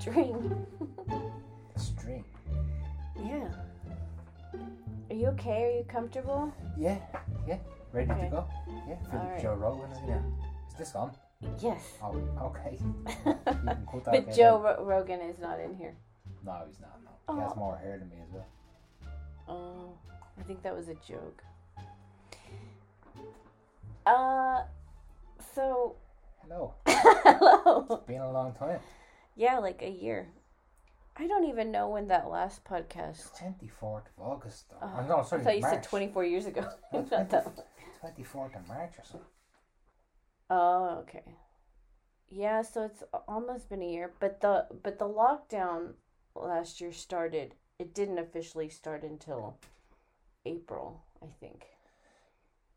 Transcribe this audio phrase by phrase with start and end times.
[0.00, 0.66] string.
[1.76, 2.24] A string.
[3.16, 3.48] yeah.
[5.10, 5.64] Are you okay?
[5.64, 6.52] Are you comfortable?
[6.78, 6.98] Yeah,
[7.46, 7.58] yeah.
[7.92, 8.24] Ready Okay.
[8.24, 8.44] to go?
[8.88, 8.96] Yeah.
[9.04, 9.42] For the Alright.
[9.42, 9.90] Joe Rogan.
[10.08, 10.20] Yeah.
[10.68, 11.12] Is this on?
[11.60, 11.82] Yes.
[12.02, 12.78] Oh, okay.
[13.26, 14.60] You can cut that But Joe.
[14.62, 15.94] Ro- Rogan is not in here.
[16.44, 16.98] No, he's not.
[17.04, 17.34] No.
[17.34, 17.58] He has Oh.
[17.58, 18.46] more hair than me as well.
[19.48, 19.92] Oh,
[20.38, 21.42] I think that was a joke.
[24.06, 24.62] Uh,
[25.54, 25.96] so
[26.42, 26.74] Hello.
[26.86, 27.86] hello.
[27.90, 28.78] It's been a long time.
[29.40, 30.28] Yeah, like a year.
[31.16, 33.38] I don't even know when that last podcast.
[33.38, 34.66] Twenty fourth of August.
[34.82, 35.40] Oh, Oh, no, sorry.
[35.40, 35.72] I thought you March.
[35.72, 36.68] said twenty four years ago.
[36.92, 37.46] No, Not that
[38.00, 39.28] 20 24th of March or something.
[40.50, 41.36] Oh, okay.
[42.28, 45.94] Yeah, so it's almost been a year, but the but the lockdown
[46.34, 47.54] last year started.
[47.78, 49.56] It didn't officially start until
[50.44, 51.64] April, I think.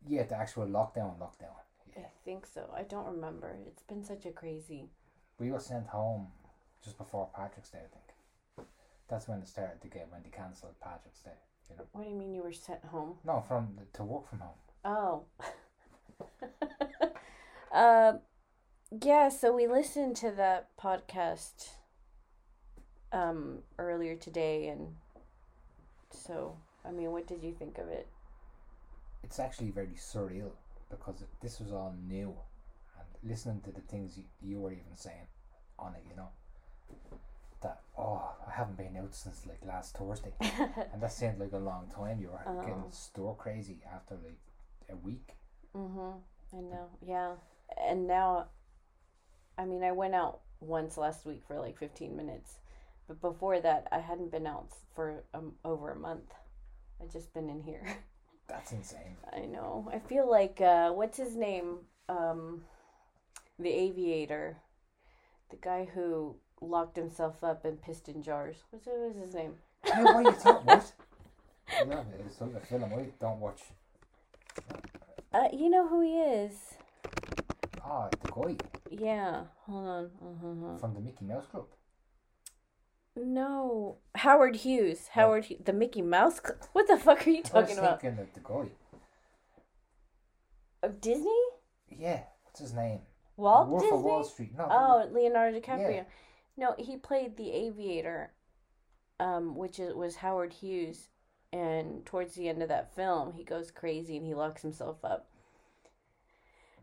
[0.08, 1.56] Yeah, the actual lockdown, lockdown.
[1.94, 2.70] I think so.
[2.74, 3.54] I don't remember.
[3.66, 4.88] It's been such a crazy.
[5.38, 6.28] We were sent home
[6.84, 8.68] just before Patrick's Day, I think.
[9.08, 11.30] That's when it started to get when they cancelled Patrick's Day.
[11.70, 13.16] You know, What do you mean you were sent home?
[13.24, 14.58] no, from to work from home.
[14.84, 15.24] Oh.
[17.72, 18.14] uh,
[19.02, 21.68] yeah, so we listened to that podcast
[23.12, 24.88] um earlier today and
[26.10, 28.06] so I mean, what did you think of it?
[29.22, 30.50] It's actually very surreal
[30.90, 32.34] because it, this was all new,
[32.98, 35.26] and listening to the things you, you were even saying
[35.78, 36.28] on it, you know,
[37.62, 41.58] that oh, I haven't been out since like last Thursday, and that seemed like a
[41.58, 42.20] long time.
[42.20, 42.90] You were getting Oh.
[42.90, 44.38] store crazy after like
[44.90, 45.34] a week.
[45.74, 46.20] Mhm.
[46.52, 46.88] I know.
[47.04, 47.34] Yeah.
[47.78, 48.48] And now
[49.56, 52.58] I mean, I went out once last week for like 15 minutes.
[53.06, 56.32] But before that, I hadn't been out for um, over a month.
[57.00, 57.84] I'd just been in here.
[58.48, 59.16] That's insane.
[59.32, 59.88] I know.
[59.92, 61.78] I feel like uh what's his name?
[62.08, 62.64] Um
[63.58, 64.58] the aviator.
[65.50, 68.56] The guy who locked himself up in piston jars.
[68.70, 69.54] What's what was his name?
[69.84, 70.66] Hey, what you talking?
[70.66, 70.92] What?
[71.70, 73.62] Yeah, it's a film I don't watch.
[75.32, 76.52] Uh you know who he is.
[77.84, 78.56] Ah, the guy
[78.90, 79.42] Yeah.
[79.66, 80.04] Hold on.
[80.22, 80.78] Uh-huh.
[80.78, 81.66] from the Mickey Mouse Club.
[83.16, 85.08] No, Howard Hughes.
[85.12, 86.40] Howard, Hu- the Mickey Mouse.
[86.44, 88.00] Cl- What the fuck are you I was talking about?
[88.00, 88.70] thinking of the guy.
[90.82, 91.30] Of Disney?
[91.90, 93.00] Yeah, what's his name?
[93.36, 93.96] Walt Wolf Disney?
[93.98, 94.50] of Wall Street.
[94.58, 94.66] No.
[94.68, 95.94] Oh, Leonardo DiCaprio.
[95.94, 96.02] Yeah.
[96.56, 98.32] No, he played the aviator,
[99.20, 101.08] um, which is, was Howard Hughes.
[101.52, 105.28] And towards the end of that film, he goes crazy and he locks himself up.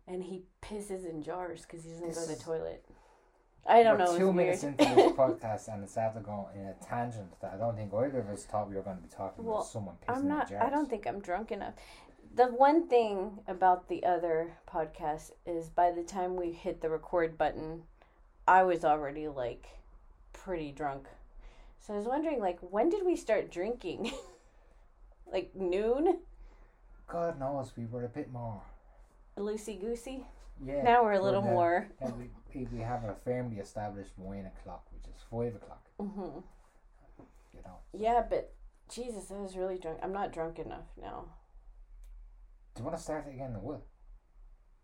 [0.08, 2.86] And he pisses in jars because he doesn't This go to the toilet.
[3.68, 4.18] I don't know.
[4.18, 4.80] two minutes weird.
[4.80, 8.20] into this podcast and it's after going in a tangent that I don't think either
[8.20, 10.50] of us thought we were going to be talking Well, about someone pissing I'm not.
[10.50, 10.64] in jars.
[10.66, 11.74] I don't think I'm drunk enough.
[12.34, 17.38] The one thing about the other podcast is by the time we hit the record
[17.38, 17.84] button,
[18.52, 19.66] I was already like
[20.34, 21.08] pretty drunk.
[21.80, 24.12] So I was wondering, like, when did we start drinking?
[25.32, 26.20] like noon,
[27.08, 28.62] God knows we were a bit more.
[29.38, 30.26] loosey goosey.
[30.62, 30.84] Yeah.
[30.84, 31.88] Now we're a little uh, more.
[32.02, 32.14] And
[32.54, 35.86] we, we, have a firmly established wine o'clock, which is five o'clock.
[35.98, 36.40] Mm hmm
[37.54, 37.78] You know.
[37.94, 38.54] Yeah, but
[38.94, 40.00] Jesus, I was really drunk.
[40.04, 41.24] I'm not drunk enough now.
[42.76, 43.54] Do you want to start it again?
[43.56, 43.86] I will.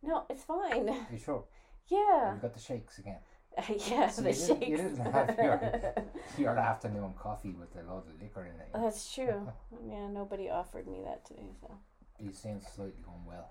[0.02, 0.88] No, it's fine.
[0.88, 1.44] Are you sure?
[1.90, 2.34] Yeah.
[2.34, 3.20] You've got the shakes again.
[3.90, 4.70] yeah, So the you didn't- shakes.
[4.70, 5.94] you didn't have your-
[6.38, 8.70] Your afternoon coffee with a lot of liquor in it.
[8.74, 9.48] That's true.
[9.90, 11.72] Yeah, nobody offered me that today, so.
[12.20, 13.50] You seem slightly unwell.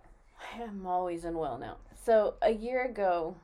[0.60, 1.78] I'm always unwell now.
[2.04, 3.36] So a year ago,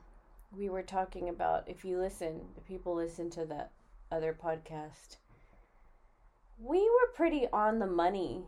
[0.55, 3.71] we were talking about if you listen, if people listen to that
[4.11, 5.17] other podcast,
[6.59, 8.43] we were pretty on the money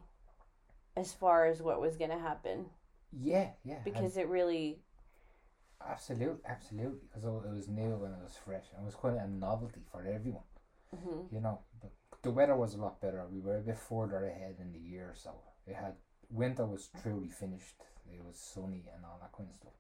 [0.96, 2.66] as far as what was going to happen
[3.12, 3.80] Yeah, yeah.
[3.84, 4.80] because it really,
[5.88, 9.28] Absolute, absolutely, because it was new and it was fresh and it was quite a
[9.28, 10.44] novelty for everyone.
[10.96, 11.32] mhm.
[11.32, 11.92] You know, but
[12.22, 13.26] the weather was a lot better.
[13.32, 15.32] We were a bit further ahead in the year, so
[15.68, 15.96] it had
[16.30, 17.84] winter was truly finished.
[18.12, 19.74] It was sunny and all that kind of stuff.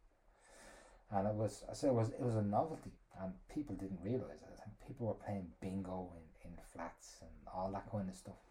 [1.11, 2.91] And it was, I said, it was it was a novelty,
[3.21, 4.59] and people didn't realize it.
[4.87, 8.41] People were playing bingo in, in flats and all that kind of stuff.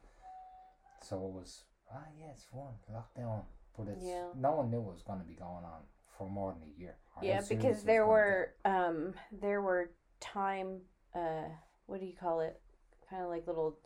[1.03, 3.43] So it was, ah, yeah, it's fun, lockdown,
[3.77, 4.29] but it's Yeah.
[4.35, 5.83] no one knew what was going to be going on
[6.17, 6.97] for more than a year.
[7.15, 9.91] how yeah, because there were um there were
[10.21, 10.81] time
[11.15, 11.49] uh
[11.87, 12.61] what do you call it?
[13.09, 13.79] Kind of like little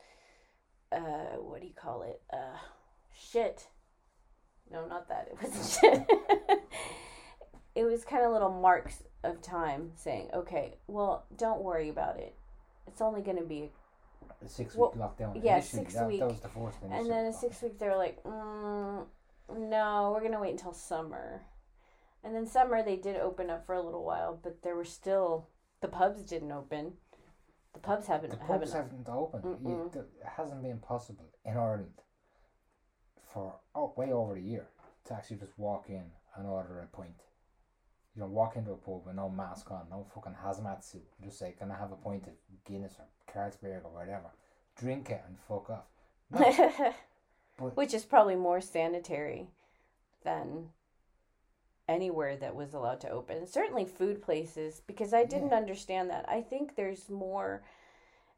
[0.93, 2.21] uh what do you call it?
[2.33, 2.57] Uh
[3.13, 3.69] shit.
[4.71, 5.29] No, not that.
[5.31, 6.61] It wasn't shit.
[7.75, 12.35] it was kind of little marks of time saying, "Okay, well, don't worry about it.
[12.87, 13.71] It's only going to be
[14.45, 15.43] a six week well, lockdown.
[15.43, 16.21] yeah, initially, six that, week.
[16.21, 16.91] that was the initial.
[16.93, 17.41] And then lockdown.
[17.41, 19.07] six weeks, they were like, mm,
[19.57, 21.43] no, we're going to wait until summer.
[22.29, 25.49] And then summer, they did open up for a little while, but there were still,
[25.81, 26.93] the pubs didn't open.
[27.73, 28.91] The pubs haven't the pubs haven't.
[28.91, 29.45] haven't opened.
[29.65, 32.03] You, it hasn't been possible in Ireland
[33.33, 34.67] for oh, way over a year
[35.07, 36.05] to actually just walk in
[36.37, 37.23] and order a pint.
[38.15, 41.09] You know, walk into a pub with no mask on, no fucking hazmat suit.
[41.17, 42.35] and Just say, "Can I have a pint of
[42.67, 44.33] Guinness or Carlsberg or whatever?"
[44.77, 45.87] Drink it and fuck off.
[46.31, 46.93] No,
[47.75, 49.49] Which is probably more sanitary
[50.25, 50.69] than
[51.89, 53.47] anywhere that was allowed to open.
[53.47, 55.57] Certainly food places because I didn't Yeah.
[55.57, 56.29] understand that.
[56.29, 57.63] I think there's more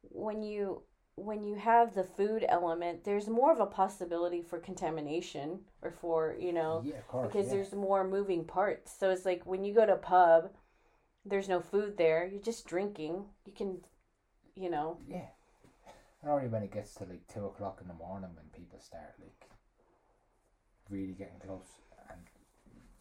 [0.03, 0.83] when you
[1.17, 6.35] when you have the food element, there's more of a possibility for contamination or for,
[6.39, 7.27] you know, yeah, course.
[7.27, 7.55] because yeah.
[7.55, 8.91] there's more moving parts.
[8.99, 10.51] So it's like when you go to a pub,
[11.27, 12.25] there's no food there.
[12.27, 13.27] You're just drinking.
[13.45, 13.85] You can,
[14.55, 15.29] you know, Yeah.
[16.23, 19.15] And only when it gets to like two o'clock in the morning when people start
[19.21, 19.51] like
[20.89, 21.81] really getting close
[22.11, 22.21] and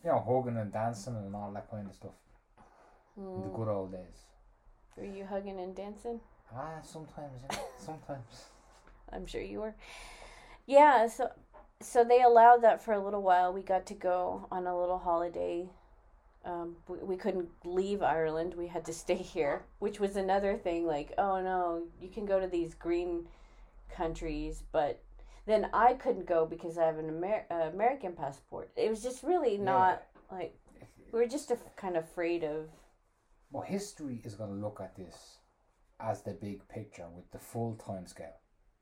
[0.04, 2.12] you know, hugging and dancing and all that kind of stuff.
[3.18, 4.28] In the mm, good old days.
[4.96, 6.22] were you hugging and dancing?
[6.56, 7.58] Ah, sometimes, yeah.
[7.78, 8.46] sometimes.
[9.12, 9.76] I'm sure you were.
[10.66, 11.30] Yeah, so
[11.82, 13.54] so they allowed that for a little while.
[13.54, 15.70] We got to go on a little holiday.
[16.46, 18.54] Um, we, we couldn't leave Ireland.
[18.54, 20.86] We had to stay here, which was another thing.
[20.86, 23.28] Like, oh no, you can go to these green
[23.90, 25.02] countries, but
[25.50, 28.72] then I couldn't go because I have an Amer- uh, American passport.
[28.76, 30.54] It was just really not like
[31.12, 32.70] we were just af- kind of afraid of.
[33.52, 35.40] Well, history is going to look at this
[36.00, 38.38] as the big picture with the full time scale.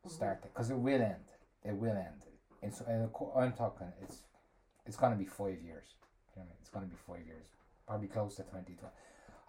[0.08, 1.26] Start because it will end.
[1.64, 2.24] It will end.
[2.64, 3.92] And so and I'm talking.
[4.02, 4.22] It's
[4.86, 5.96] it's going to be five years.
[6.36, 6.58] You know what I mean?
[6.62, 7.48] It's going to be five years,
[7.88, 8.94] probably close to twenty twenty.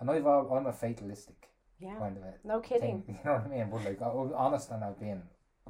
[0.01, 1.49] And I've al- I'm a fatalistic
[1.79, 3.03] Yeah, kind of no kidding.
[3.03, 3.19] thing.
[3.25, 3.69] You know what I mean?
[3.71, 4.07] But like, I
[4.45, 5.23] honest and I've been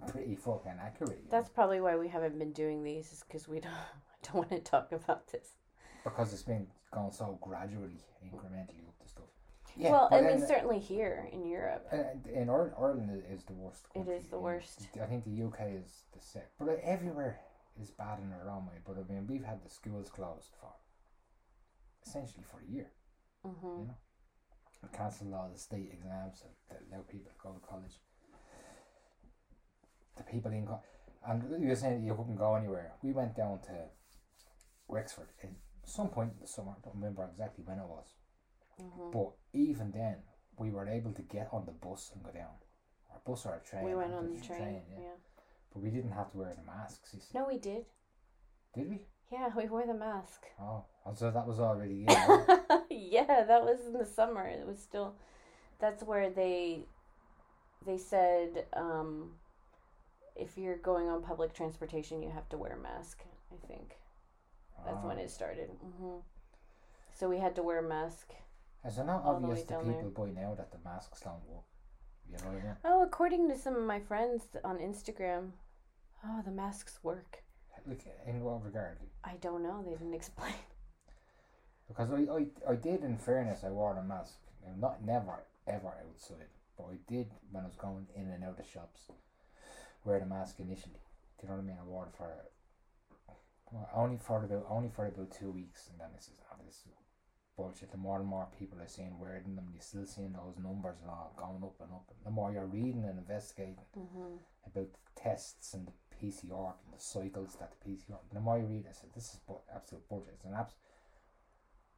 [0.06, 1.18] pretty fucking accurate.
[1.22, 3.72] you That's probably why we haven't been doing these, is because we don't
[4.24, 5.56] don't want to talk about this.
[6.04, 9.24] because it's been going so gradually, incrementally up to stuff.
[9.76, 11.86] Yeah, well, but I mean, then- uh, certainly here in Europe.
[11.92, 13.86] And in Ireland, Ireland is- the worst.
[13.94, 14.16] It country.
[14.16, 14.88] is the In- worst.
[15.00, 17.40] I think the UK is the sick, but like, everywhere
[17.80, 18.78] is bad in their own way.
[18.84, 20.72] But I mean, we've had the schools closed for
[22.04, 22.90] essentially for a year.
[23.44, 23.86] hmm You
[24.82, 28.00] know, cancelled all the state exams that, that allow people to go to college.
[30.18, 30.68] The people in
[31.26, 32.92] and you were saying you couldn't go anywhere.
[33.02, 33.74] We went down to
[34.88, 35.50] Wexford at
[35.84, 36.72] some point in the summer.
[36.72, 38.06] I don't remember exactly when it was.
[38.80, 40.16] hmm But even then,
[40.58, 42.56] we were able to get on the bus and go down.
[43.10, 43.84] Or bus or a train.
[43.84, 44.82] we went on the a train.
[44.90, 45.00] yeah.
[45.00, 45.18] yeah.
[45.72, 47.10] But we didn't have to wear the masks.
[47.12, 47.38] You see.
[47.38, 47.84] No, we did.
[48.74, 49.00] Did we?
[49.30, 50.46] Yeah, we wore the mask.
[50.58, 52.80] Oh, oh, so that was already huh?
[52.90, 54.46] yeah, that was in the summer.
[54.46, 55.14] It was still.
[55.80, 56.86] That's where they.
[57.86, 59.30] They said, um,
[60.38, 63.22] if you're going on public transportation, you have to wear a mask.
[63.52, 63.96] I think
[64.84, 65.22] that's when Ah.
[65.22, 65.70] it started.
[65.70, 66.18] hmm
[67.12, 68.32] So we had to wear a mask.
[68.84, 70.02] Is it not obvious to down there.
[70.02, 71.64] people by now that the masks don't work?
[72.30, 72.76] You know what I mean?
[72.84, 75.52] Oh, according to some of my friends on Instagram,
[76.24, 77.42] oh, the masks work.
[77.86, 78.98] Like in what regard?
[79.24, 79.82] I don't know.
[79.82, 80.54] They didn't explain.
[81.88, 84.36] Because I, I, I did, in fairness, I wore a mask.
[84.64, 88.58] Now, Not never ever outside, but I did when I was going in and out
[88.60, 89.10] of shops.
[90.08, 91.02] Wear the mask initially.
[91.38, 91.76] Do you know what I mean?
[91.78, 92.32] I wore it for
[93.70, 96.76] well, only for about only for about two weeks, and then this is oh, this
[96.76, 96.96] is
[97.58, 97.90] bullshit.
[97.90, 101.10] The more and more people are seeing wearing them, you're still seeing those numbers and
[101.10, 102.08] all going up and up.
[102.08, 104.36] And the more you're reading and investigating hmm
[104.66, 108.16] about the tests and the PCR and the cycles that the PCR.
[108.32, 110.36] The more you read, I said, this is bu- absolute bullshit.
[110.36, 110.80] It's an abs-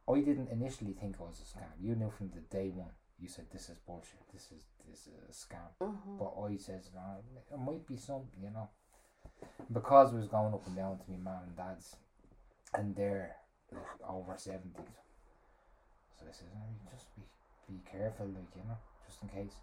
[0.09, 1.71] I didn't initially think it was a scam.
[1.79, 2.91] You knew from the day one.
[3.21, 4.19] You said this is bullshit.
[4.33, 5.69] This is this is a scam.
[5.79, 7.21] hmm But I says no,
[7.53, 8.69] it might be something, you know.
[9.71, 11.95] Because it was going up and down to me mum and dad's,
[12.73, 13.35] and they're
[13.71, 14.97] like, over seventies.
[16.19, 16.47] So I says,
[16.91, 17.21] just be
[17.69, 19.53] be careful, like you know, just in case.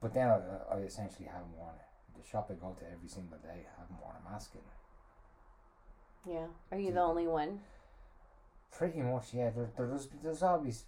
[0.00, 0.40] But then I,
[0.74, 2.20] I essentially haven't worn it.
[2.20, 6.32] The shop I go to every single day, I haven't worn a mask in.
[6.32, 6.46] Yeah.
[6.70, 7.60] Are you the only one?
[8.70, 9.50] Pretty much, yeah.
[9.50, 10.84] There, there's there's always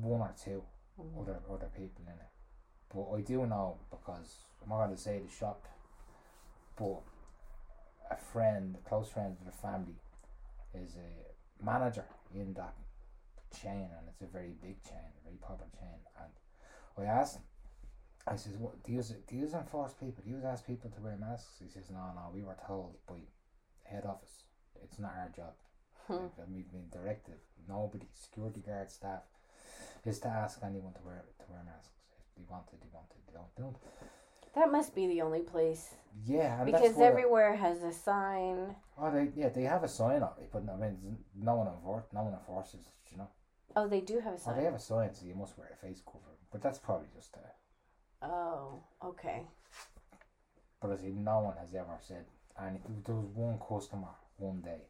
[0.00, 0.62] one or two.
[0.98, 2.32] Other other people in it.
[2.92, 5.66] But I do know because I'm not going to say the shop,
[6.78, 7.00] but
[8.10, 9.96] a friend, a close friend of the family,
[10.74, 12.74] is a manager in that
[13.60, 15.98] chain, and it's a very big chain, a very popular chain.
[16.20, 17.42] And I asked him,
[18.26, 19.36] I says, "What do you do?
[19.36, 20.22] You enforce people?
[20.24, 22.30] Do you ask people to wear masks?" He says, "No, no.
[22.32, 23.20] We were told by
[23.84, 24.44] head office.
[24.82, 25.54] It's not our job.
[26.06, 26.40] Hmm.
[26.40, 27.36] And we've been directed.
[27.68, 29.22] Nobody, security guard staff,
[30.06, 31.90] is to ask anyone to wear to wear masks.
[32.28, 33.16] If they want to, they want to.
[33.26, 33.56] They don't.
[33.56, 33.76] They don't.
[34.54, 35.94] That must be the only place
[36.24, 38.76] Yeah, and because everywhere has a sign.
[38.96, 42.22] Oh, they yeah they have a sign up, but I mean no one enfor- no
[42.22, 43.10] one enforces it.
[43.10, 43.28] You know.
[43.76, 44.54] Oh, they do have a sign.
[44.54, 46.38] Oh, they have a sign, so you must wear a face cover.
[46.52, 49.42] But that's probably just uh, Oh, okay.
[50.80, 52.24] But I say no one has ever said
[52.60, 53.02] anything.
[53.04, 54.82] There was one customer one day,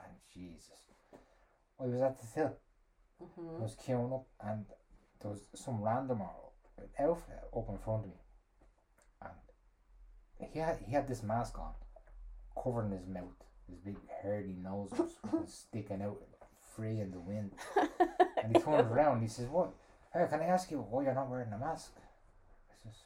[0.00, 0.80] and Jesus,
[1.78, 2.56] I was at the till.
[3.24, 4.64] I hmm was queuing up, and
[5.20, 6.22] there was some random
[6.98, 7.22] elf
[7.56, 8.16] up in front of me,
[9.22, 11.72] and he had he had this mask on,
[12.62, 13.38] covering his mouth.
[13.68, 16.20] His big hairy nose was, was sticking out,
[16.76, 17.52] free in the wind.
[18.42, 19.22] And he turns around.
[19.22, 19.72] He says, "What?
[20.12, 21.92] Hey, can I ask you why you're not wearing a mask?"
[22.86, 23.04] I says,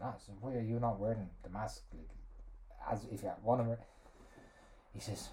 [0.00, 1.82] "Not." "Why are you not wearing the mask?
[1.92, 2.08] Like,
[2.90, 3.78] as if you want to wear."
[4.94, 5.28] He says,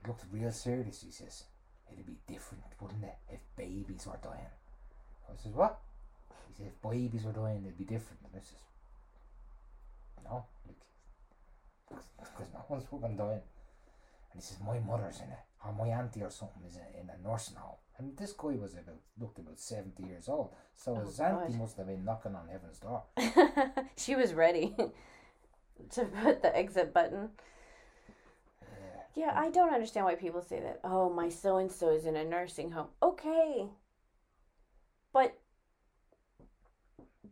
[0.00, 1.44] "He looked real serious." He says,
[1.92, 4.50] "It'd be different, wouldn't it, if babies were dying?"
[5.30, 5.78] I says, "What?"
[6.48, 8.62] He says, "If babies were dying, it'd be different." And I says,
[10.24, 10.44] "No,
[11.88, 13.42] because no one's fucking dying."
[14.32, 17.10] And he says, "My mother's in it, or my auntie or something is in, in
[17.10, 21.00] a nursing home." And this guy was about looked about seventy years old, so Oh,
[21.00, 21.58] his auntie God.
[21.60, 23.04] must have been knocking on heaven's door.
[23.96, 24.74] she was ready
[25.90, 27.30] to put the exit button.
[29.16, 30.80] Yeah, I don't understand why people say that.
[30.84, 32.88] Oh, my so and so is in a nursing home.
[33.02, 33.66] Okay.
[35.12, 35.38] But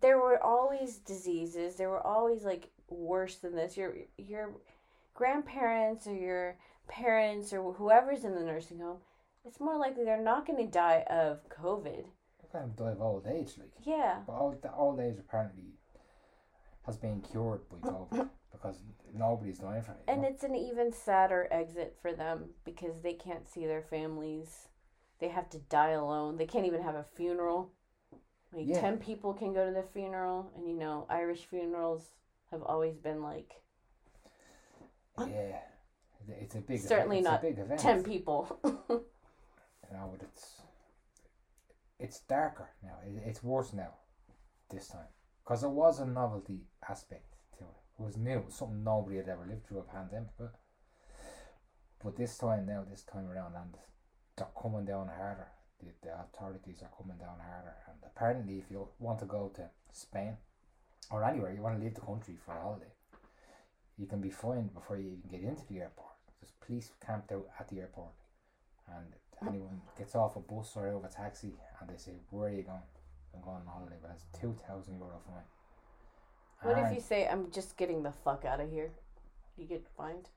[0.00, 1.76] there were always diseases.
[1.76, 3.76] There were always like worse than this.
[3.76, 4.54] Your your
[5.12, 6.56] grandparents or your
[6.88, 8.98] parents or whoever's in the nursing home,
[9.44, 12.04] it's more likely they're not going to die of COVID.
[12.52, 13.72] they're going to die of old age, like.
[13.82, 14.20] Yeah.
[14.26, 15.74] But old, old age apparently
[16.86, 18.82] has been cured by COVID because
[19.14, 20.04] nobody's dying from it.
[20.08, 20.28] And know?
[20.28, 24.68] it's an even sadder exit for them because they can't see their families.
[25.20, 26.36] They have to die alone.
[26.36, 27.70] They can't even have a funeral.
[28.52, 28.80] Like Yeah.
[28.80, 30.50] 10 people can go to the funeral.
[30.56, 32.10] And you know, Irish funerals
[32.50, 33.60] have always been like
[35.18, 35.58] yeah,
[36.28, 36.80] it's a big.
[36.80, 37.80] Certainly not a big event.
[37.80, 38.58] 10 people.
[39.90, 40.62] You know, but it's
[42.00, 42.94] it's darker now.
[43.06, 43.90] It, it's worse now,
[44.70, 45.06] this time,
[45.44, 47.33] because it was a novelty aspect to it.
[47.33, 47.33] It
[47.98, 50.30] was new, something nobody had ever lived through a pandemic.
[50.38, 50.54] But,
[52.02, 53.74] but this time now, this time around, and
[54.36, 55.48] they're coming down harder.
[55.80, 59.68] The, the authorities are coming down harder, and apparently, if you want to go to
[59.92, 60.36] Spain
[61.10, 62.92] or anywhere, you want to leave the country for a holiday,
[63.98, 66.14] you can be fined before you even get into the airport.
[66.40, 68.12] There's police camped out at the airport,
[68.96, 72.48] and anyone gets off a bus or out of a taxi, and they say, "Where
[72.48, 72.82] are you going?"
[73.34, 75.42] I'm going on holiday, but it's two thousand euro fine.
[76.64, 78.90] What if you say, I'm just getting the fuck out of here?
[79.56, 80.28] You get fined?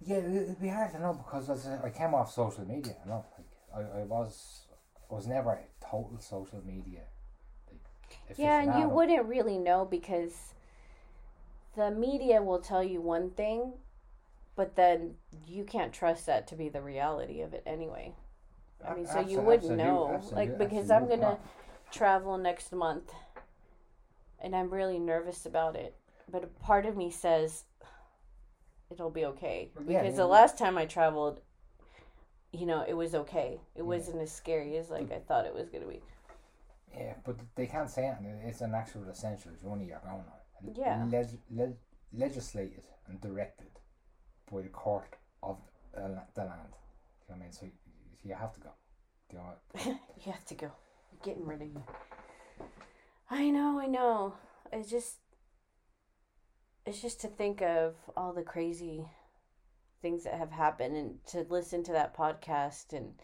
[0.00, 2.94] Yeah, it- it'd be hard to know because as I I came off social media.
[3.04, 4.62] You know, like I, I was,
[5.10, 7.00] I was never a total social media.
[7.70, 10.54] Like, Yeah, and you wouldn't really know because
[11.76, 13.72] the media will tell you one thing,
[14.56, 15.14] but then
[15.46, 18.14] you can't trust that to be the reality of it anyway.
[18.86, 20.22] I mean, so you wouldn't know.
[20.32, 21.40] like, because I'm going to not.
[21.90, 23.12] travel next month
[24.40, 25.94] and I'm really nervous about it.
[26.30, 27.64] But a part of me says
[28.90, 29.70] it'll be okay.
[29.76, 31.40] Because yeah, the last time I traveled,
[32.52, 33.60] you know, it was okay.
[33.74, 33.82] It Yeah.
[33.84, 36.02] wasn't as scary as like I thought it was going to be.
[36.94, 38.16] Yeah, but they can't say it.
[38.46, 40.40] It's an actual essential journey you're going on.
[40.60, 41.04] And Yeah.
[41.10, 41.76] Leg- leg-
[42.12, 43.70] legislated and directed
[44.50, 45.58] by the court of
[45.92, 46.72] the the land.
[47.28, 47.52] You know what I mean?
[47.52, 47.72] So you,
[48.24, 48.70] you have to go.
[49.30, 50.70] You know, You have to go.
[51.12, 51.82] You're getting rid of you.
[53.30, 54.34] I know, I know.
[54.72, 55.16] It's just
[56.86, 59.06] it's just to think of all the crazy
[60.00, 63.14] things that have happened and to listen to that podcast and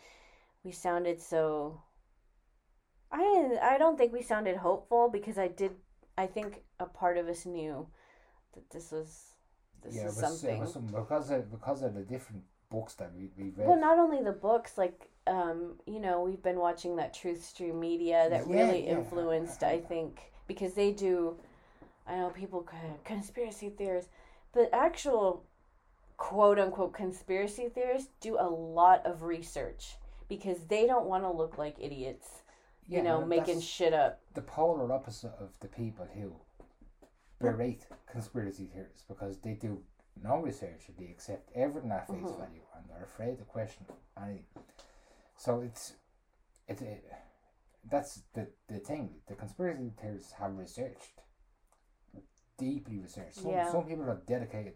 [0.64, 1.80] we sounded so
[3.12, 5.72] I I don't think we sounded hopeful because I did
[6.18, 7.86] I think a part of us knew
[8.54, 9.34] that this was
[9.82, 10.66] this yeah, was, something.
[10.66, 12.42] Something because of because of the different
[12.74, 13.66] books that we we read.
[13.68, 17.80] Well, not only the books, like um, you know, we've been watching that Truth Stream
[17.80, 18.98] Media that Yeah, really yeah.
[18.98, 19.62] influenced.
[19.62, 20.10] I think
[20.46, 21.36] because they do.
[22.06, 22.68] I know people
[23.04, 24.10] conspiracy theorists,
[24.52, 25.44] but actual
[26.16, 29.96] quote unquote conspiracy theorists do a lot of research
[30.28, 32.28] because they don't want to look like idiots.
[32.86, 34.20] Yeah, you know, and making shit up.
[34.34, 36.32] the polar opposite of the people who
[37.40, 39.80] berate conspiracy theorists because they do
[40.22, 42.38] no research they accept everything at face Mhm.
[42.38, 44.64] value and they're afraid to question anything.
[45.36, 45.94] So it's
[46.68, 47.04] it's it,
[47.90, 49.20] that's the the thing.
[49.26, 51.20] The conspiracy theorists have researched
[52.56, 53.34] deeply researched.
[53.36, 53.70] Some Yeah.
[53.70, 54.74] some people have dedicated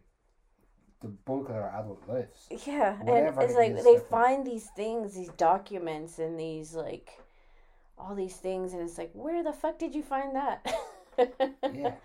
[1.00, 2.48] the bulk of their adult lives.
[2.66, 6.18] Yeah, Whatever and it's it like is they that they- find these things, these documents,
[6.18, 7.22] and these like
[7.96, 10.66] all these things, and it's like, where the fuck did you find that?
[11.72, 11.96] Yeah.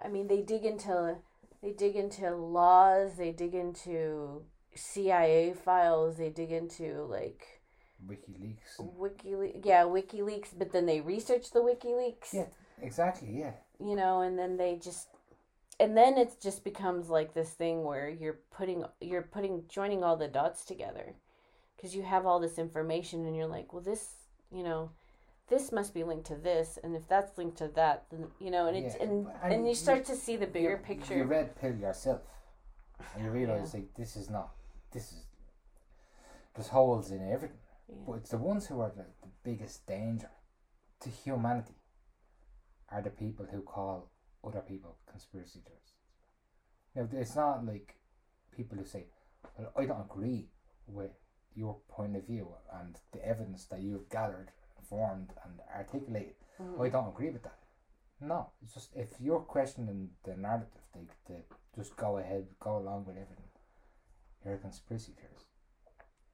[0.00, 1.18] I mean, they dig into
[1.62, 4.42] they dig into laws, they dig into
[4.74, 7.62] CIA files, they dig into like
[8.06, 8.78] WikiLeaks.
[8.98, 12.32] WikiLeaks, yeah, WikiLeaks, but then they research the WikiLeaks.
[12.32, 12.46] Yeah.
[12.80, 13.30] exactly.
[13.32, 13.52] Yeah.
[13.78, 15.08] You know, and then they just
[15.80, 20.16] and then it just becomes like this thing where you're putting you're putting joining all
[20.16, 21.14] the dots together
[21.76, 24.10] because you have all this information and you're like, well this,
[24.50, 24.90] you know,
[25.48, 28.66] this must be linked to this and if that's linked to that, then you know,
[28.66, 31.16] and it's Yeah, and, and and you start to see the bigger picture.
[31.16, 32.22] You red pill yourself,
[33.14, 34.50] and you realize like this is not.
[34.92, 35.24] This is.
[36.54, 37.58] There's holes in everything,
[37.88, 37.96] Yeah.
[38.06, 40.30] but it's the ones who are the, the biggest danger
[41.00, 41.76] to humanity.
[42.90, 44.10] Are the people who call
[44.44, 45.92] other people conspiracy theorists.
[46.94, 47.94] Now it's not like
[48.54, 49.06] people who say,
[49.56, 50.48] "Well, I don't agree
[50.86, 51.12] with
[51.54, 54.50] your point of view and the evidence that you've gathered,
[54.92, 56.80] formed, and articulated." Mhm.
[56.86, 57.58] I don't agree with that.
[58.20, 61.40] No, it's just if you're questioning the narrative, they, they
[61.74, 63.50] just go ahead, go along with everything.
[64.44, 65.46] You're a conspiracy theorist.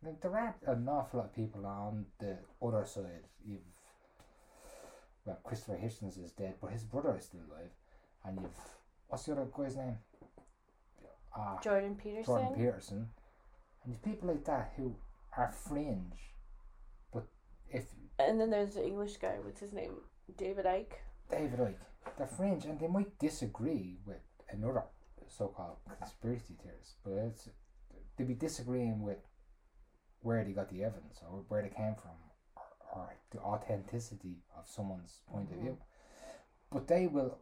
[0.02, 3.24] Like, there are an awful lot of people on the other side.
[3.44, 3.62] You've
[5.24, 7.72] well, Christopher Hitchens is dead, but his brother is still alive,
[8.24, 8.60] and you've
[9.08, 9.98] what's the other guy's name?
[11.36, 12.24] Ah, Jordan Peterson.
[12.34, 13.10] Jordan Peterson,
[13.82, 14.94] and you've people like that who
[15.36, 16.20] are fringe,
[18.18, 19.36] and then there's the English guy.
[19.42, 19.92] What's his name?
[20.36, 20.94] David Icke.
[21.30, 24.20] David Icke, they're fringe and they might disagree with
[24.50, 24.84] another
[25.28, 27.48] so-called conspiracy theorist, but it's
[28.16, 29.18] they'd be disagreeing with
[30.20, 32.12] where they got the evidence or where they came from
[32.56, 35.70] or, or the authenticity of someone's point of view.
[35.72, 36.72] Mm-hmm.
[36.72, 37.38] But they will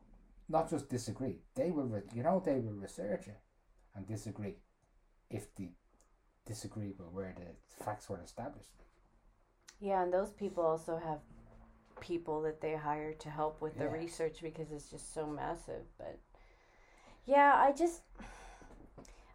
[0.48, 3.40] not just disagree; they will, re- you know, they will research it
[3.94, 4.56] and disagree
[5.30, 5.70] if they
[6.44, 8.70] disagree with where the facts were established.
[9.80, 11.20] Yeah, and those people also have
[12.00, 13.92] people that they hire to help with the Yeah.
[13.92, 15.84] research because it's just so massive.
[15.98, 16.18] But
[17.24, 18.02] yeah, I just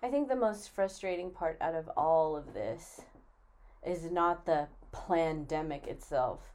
[0.04, 3.02] I think the most frustrating part out of all of this
[3.86, 6.54] is not the pandemic itself.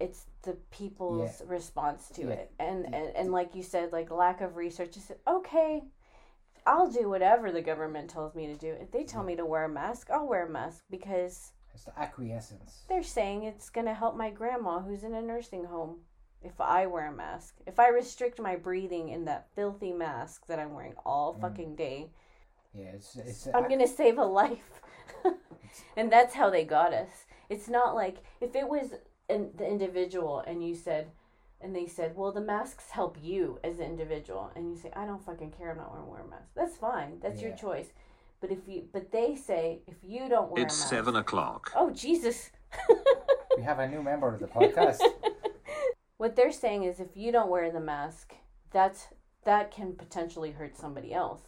[0.00, 2.30] It's the people's response to Yeah.
[2.30, 2.52] it.
[2.58, 4.94] And, The- and and like you said, like lack of research.
[4.94, 5.84] Said, okay,
[6.66, 8.72] I'll do whatever the government tells me to do.
[8.72, 9.26] If they tell Yeah.
[9.28, 12.82] me to wear a mask, I'll wear a mask because It's the acquiescence.
[12.88, 15.96] they're saying it's going to help my grandma who's in a nursing home
[16.42, 17.56] if I wear a mask.
[17.66, 21.40] If I restrict my breathing in that filthy mask that I'm wearing all Mm.
[21.40, 22.10] fucking day,
[22.74, 23.48] Yeah, it's it's.
[23.54, 24.80] I'm going to save a life.
[25.96, 27.26] and that's how they got us.
[27.48, 28.94] It's not like if it was
[29.28, 31.10] an, the individual and you said,
[31.60, 35.04] and they said, well, the masks help you as an individual, and you say, I
[35.06, 36.50] don't fucking care, I'm not going to wear a mask.
[36.56, 37.20] That's fine.
[37.20, 37.92] That's your choice.
[38.42, 41.72] But if you, but they say if you don't wear It's a mask, seven o'clock.
[41.76, 42.50] Oh Jesus!
[43.56, 44.98] we have a new member of the podcast.
[46.22, 48.34] What they're saying is if you don't wear the mask,
[48.70, 49.08] that's
[49.44, 51.40] that can potentially hurt somebody else.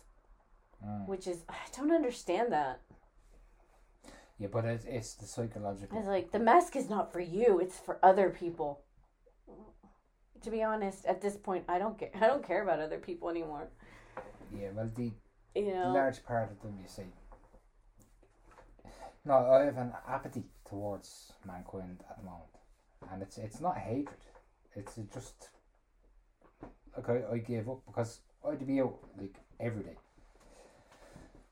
[0.85, 1.07] Mm.
[1.07, 2.80] Which is I don't understand that.
[4.37, 5.96] Yeah, but it's, it's the psychological.
[5.96, 8.80] It's like the mask is not for you; it's for other people.
[10.42, 12.11] To be honest, at this point, I don't care.
[12.12, 13.68] I don't care about other people anymore.
[14.52, 15.12] Yeah, well, the
[15.54, 17.04] You know, large part of them, you see.
[19.24, 22.50] No, I have an apathy towards mankind at the moment,
[23.10, 24.16] and it's it's not hatred.
[24.74, 25.50] It's just
[26.96, 29.96] like I, I gave up because I'd be out like every day,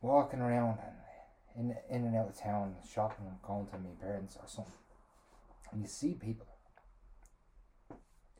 [0.00, 0.78] walking around
[1.56, 4.72] and in in and out of town, shopping and going to my parents or something,
[5.70, 6.46] and you see people.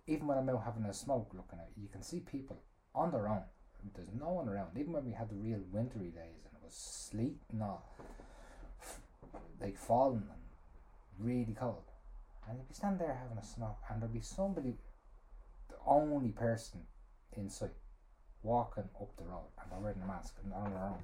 [0.09, 2.59] Even when I'm out having a smoke, looking at you can see people
[2.95, 3.43] on their own.
[3.95, 4.71] There's no one around.
[4.79, 7.85] Even when we had the real wintry days and it was sleet and all,
[8.81, 9.01] f-
[9.61, 10.43] like falling and
[11.19, 11.83] really cold,
[12.49, 14.77] and you'd be standing there having a smoke, and there'd be somebody,
[15.69, 16.81] the only person
[17.37, 17.71] in sight,
[18.43, 20.99] walking up the road, and they're wearing a mask and on their own.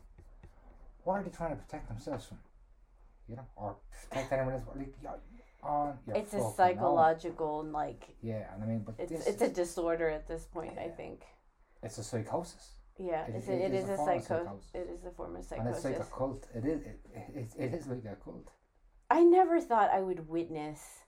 [1.05, 2.39] What are they trying to protect themselves from?
[3.29, 3.77] You know, or
[4.09, 4.63] protect anyone else?
[4.75, 5.13] Like, you're
[5.63, 7.73] on your it's a psychological, own.
[7.73, 10.79] like Yeah, and I mean, but it's it's a disorder at this point.
[10.79, 11.23] I think.
[11.83, 12.75] It's a psychosis.
[12.99, 14.45] Yeah, It- it a, it is a a form of psycho.
[14.45, 14.71] psychosis.
[14.75, 15.77] It is a form of And psychosis.
[15.77, 16.49] it's like a cult.
[16.55, 16.83] It is.
[16.83, 18.51] It, it, it is like a cult.
[19.11, 21.01] I never thought I would witness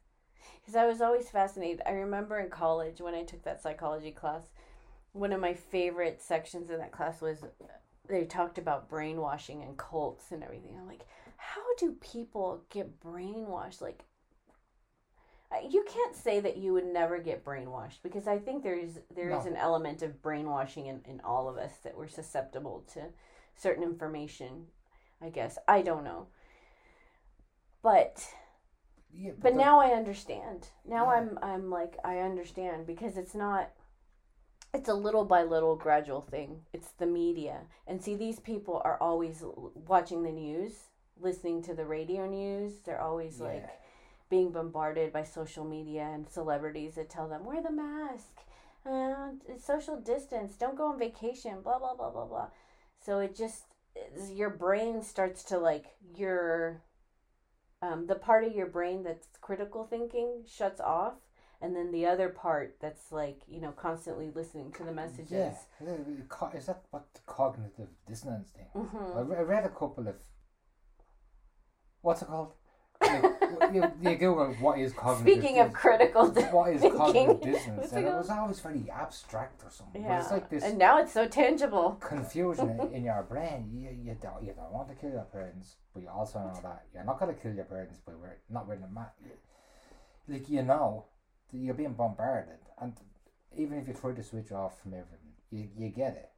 [0.60, 1.82] because I was always fascinated.
[1.86, 4.48] I remember in college when I took that psychology class,
[5.12, 7.44] one of my favorite sections in that class was
[8.08, 10.76] they talked about brainwashing and cults and everything.
[10.78, 11.04] I'm like,
[11.36, 13.80] how do people get brainwashed?
[13.82, 14.04] Like,
[15.52, 19.00] Uh, you can't say that you would never get brainwashed because I think there is
[19.14, 19.50] there is No.
[19.50, 23.06] an element of brainwashing in, in all of us that we're susceptible to
[23.56, 24.66] certain information.
[25.20, 26.28] I guess I don't know,
[27.82, 28.26] but
[29.12, 30.68] Yeah, but the- now I understand.
[30.84, 31.18] Now Yeah.
[31.18, 33.70] I'm I'm like I understand because it's not
[34.72, 36.64] it's a little by little gradual thing.
[36.72, 37.66] It's the media.
[37.88, 42.80] And see these people are always l- watching the news listening to the radio news.
[42.82, 43.46] They're always Yeah.
[43.46, 43.68] like
[44.30, 48.30] being bombarded by social media and celebrities that tell them wear the mask,
[48.86, 52.48] uh, social distance, don't go on vacation, blah blah blah blah blah.
[53.04, 53.64] So it just
[54.32, 56.80] your brain starts to like your
[57.82, 61.14] um, the part of your brain that's critical thinking shuts off
[61.62, 65.54] and then the other part that's like you know constantly listening to the messages Yeah,
[65.80, 65.88] is
[66.20, 68.66] it- co- is that what the cognitive dissonance thing?
[68.72, 70.14] hmm I re- I read a couple of.
[72.02, 72.52] What's it called?
[73.72, 75.38] You, you Google what is cognitive.
[75.42, 80.02] speaking of critical what is cognitive dissonance, and it was always very abstract or something.
[80.02, 83.70] But yeah it's like this and now it's so tangible confusion in- your brain.
[83.72, 86.84] You, you don't you don't want to kill your parents, but you also know that
[86.94, 89.14] you're not gonna kill your parents but we're not wearing a mask.
[90.28, 91.06] Like you know,
[91.52, 92.92] you're being bombarded, and
[93.56, 96.30] even if you try to switch off from everything, you you get it.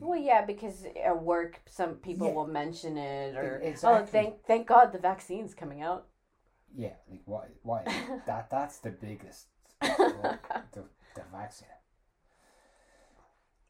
[0.00, 2.34] well yeah because at work some people Yeah.
[2.34, 6.02] will mention it or E- oh thank thank god the vaccine's coming out
[6.76, 7.50] Yeah, like what?
[7.62, 7.86] What?
[8.26, 9.46] that that's the biggest.
[9.80, 10.38] well,
[10.72, 11.68] the the vaccine.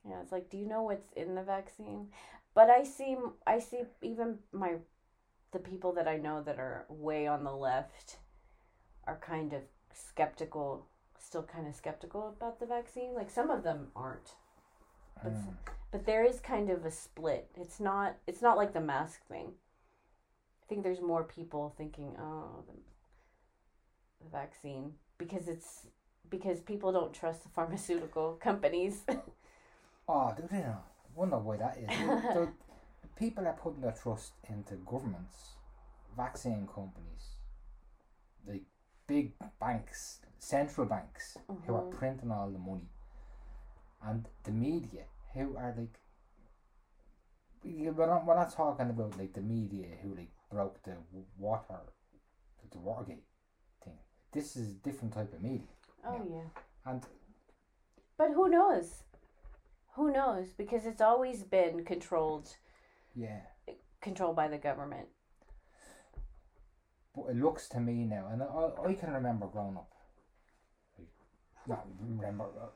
[0.09, 2.09] Yeah, it's like, do you know what's in the vaccine?
[2.55, 4.77] But I see, I see even my,
[5.53, 8.17] the people that I know that are way on the left,
[9.07, 10.87] are kind of skeptical,
[11.19, 13.15] still kind of skeptical about the vaccine.
[13.15, 14.35] Like some of them aren't,
[15.23, 15.55] but Mm.
[15.91, 17.51] but there is kind of a split.
[17.57, 19.55] It's not, it's not like the mask thing.
[20.63, 22.73] I think there's more people thinking, oh, the,
[24.23, 25.87] the vaccine because it's
[26.31, 29.03] because people don't trust the pharmaceutical companies.
[30.09, 30.65] Oh, do they?
[31.15, 31.89] Wonder why that is.
[32.35, 32.49] the
[33.19, 35.55] people are putting their trust into governments,
[36.17, 37.37] vaccine companies,
[38.47, 38.63] like
[39.07, 41.91] big banks, central banks, who are Mhm.
[41.91, 42.89] printing all the money,
[44.03, 45.05] and the media,
[45.35, 45.99] who are like.
[47.65, 50.97] we- We're not, we're not talking about like the media who like broke the
[51.39, 51.81] water,
[52.71, 53.25] the Watergate.
[54.33, 55.67] This is a different type of media,
[56.05, 56.37] Oh Yeah.
[56.37, 56.49] yeah.
[56.93, 57.07] and
[58.17, 59.03] But who knows?
[59.95, 60.53] Who knows?
[60.53, 62.57] Because it's always been controlled
[63.15, 63.41] yeah.
[64.01, 65.09] controlled by the government.
[67.15, 69.93] But it looks to me now, and I, I can remember growing up.
[71.67, 72.45] Not remember.
[72.45, 72.69] Uh,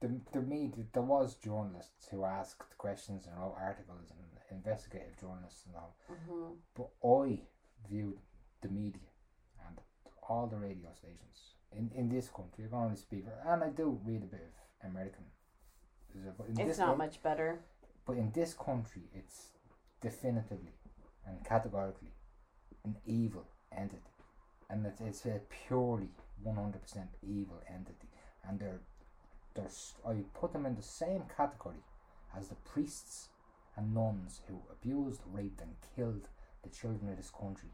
[0.00, 4.18] the, the media, there was journalists who asked questions and wrote articles and
[4.50, 5.96] investigative journalists and all.
[6.08, 7.42] hmm But I
[7.88, 8.18] viewed
[8.62, 9.08] the media
[10.28, 12.64] all the radio stations in, in this country.
[12.64, 15.24] I can only speak, and I do read a bit of American.
[16.58, 17.60] It's not much better.
[18.04, 19.52] But in this country, it's
[20.00, 20.74] definitively
[21.26, 22.12] and categorically
[22.84, 24.10] an evil entity,
[24.68, 26.10] and it's, it's a purely
[26.42, 28.08] one hundred percent evil entity,
[28.46, 28.80] and they're
[29.54, 29.70] they're
[30.04, 31.84] I put them in the same category
[32.36, 33.28] as the priests
[33.76, 36.28] and nuns who abused, raped, and killed
[36.64, 37.70] the children of this country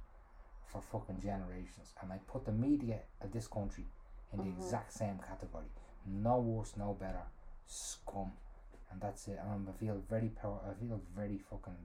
[0.72, 3.86] for fucking generations, and I put the media of this country
[4.32, 4.58] in the Mhm.
[4.58, 5.70] exact same category.
[6.06, 7.24] No worse, no better,
[7.66, 8.32] scum
[8.90, 9.38] and that's it.
[9.42, 10.60] And I feel very power.
[10.68, 11.76] I feel very fucking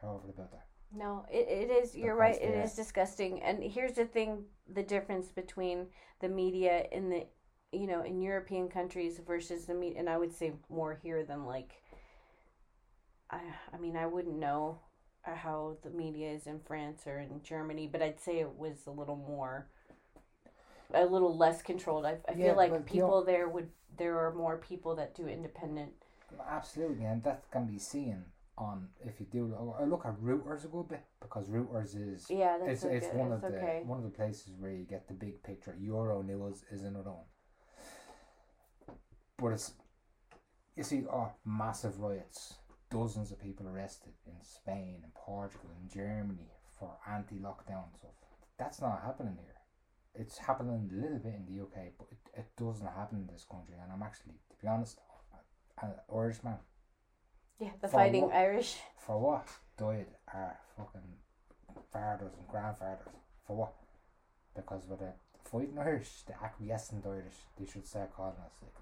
[0.00, 0.66] powerful about that.
[0.94, 1.94] No, it, it is.
[1.96, 2.42] You're Because right.
[2.42, 3.42] It is disgusting.
[3.42, 5.86] And here's the thing: the difference between
[6.20, 7.26] the media in the,
[7.72, 11.44] you know, in European countries versus the media, and I would say more here than
[11.46, 11.82] like.
[13.30, 13.40] I
[13.72, 14.80] I mean I wouldn't know
[15.22, 18.90] how the media is in France or in Germany, but I'd say it was a
[18.90, 19.66] little more.
[20.94, 22.04] A little less controlled.
[22.04, 25.92] I, I Yeah, feel like people there would there are more people that do independent.
[26.50, 28.24] Absolutely, and that can be seen
[28.58, 29.54] on if you do.
[29.80, 33.32] I look at Reuters a good bit because Reuters is Yeah, that's it's it's one
[33.32, 33.82] of the okay.
[33.86, 35.74] one of the places where you get the big picture.
[35.80, 37.26] Euronews is another one,
[39.38, 39.72] but it's
[40.76, 42.54] you see, oh, massive riots,
[42.92, 48.10] dozens of people arrested in Spain and Portugal and Germany for anti-lockdown stuff.
[48.58, 49.54] That's not happening here.
[50.14, 53.46] It's happening a little bit in the UK, but it, it doesn't happen in this
[53.50, 53.74] country.
[53.82, 54.98] And I'm actually, to be honest,
[55.80, 56.56] an Irishman.
[57.58, 58.34] Yeah, the For fighting what?
[58.34, 58.76] Irish.
[58.98, 59.48] For what?
[59.78, 61.16] Died our fucking
[61.92, 63.08] fathers and grandfathers.
[63.46, 63.72] For what?
[64.54, 65.12] Because we're the
[65.44, 68.72] fighting Irish, the acquiescent Irish, they should start calling us like.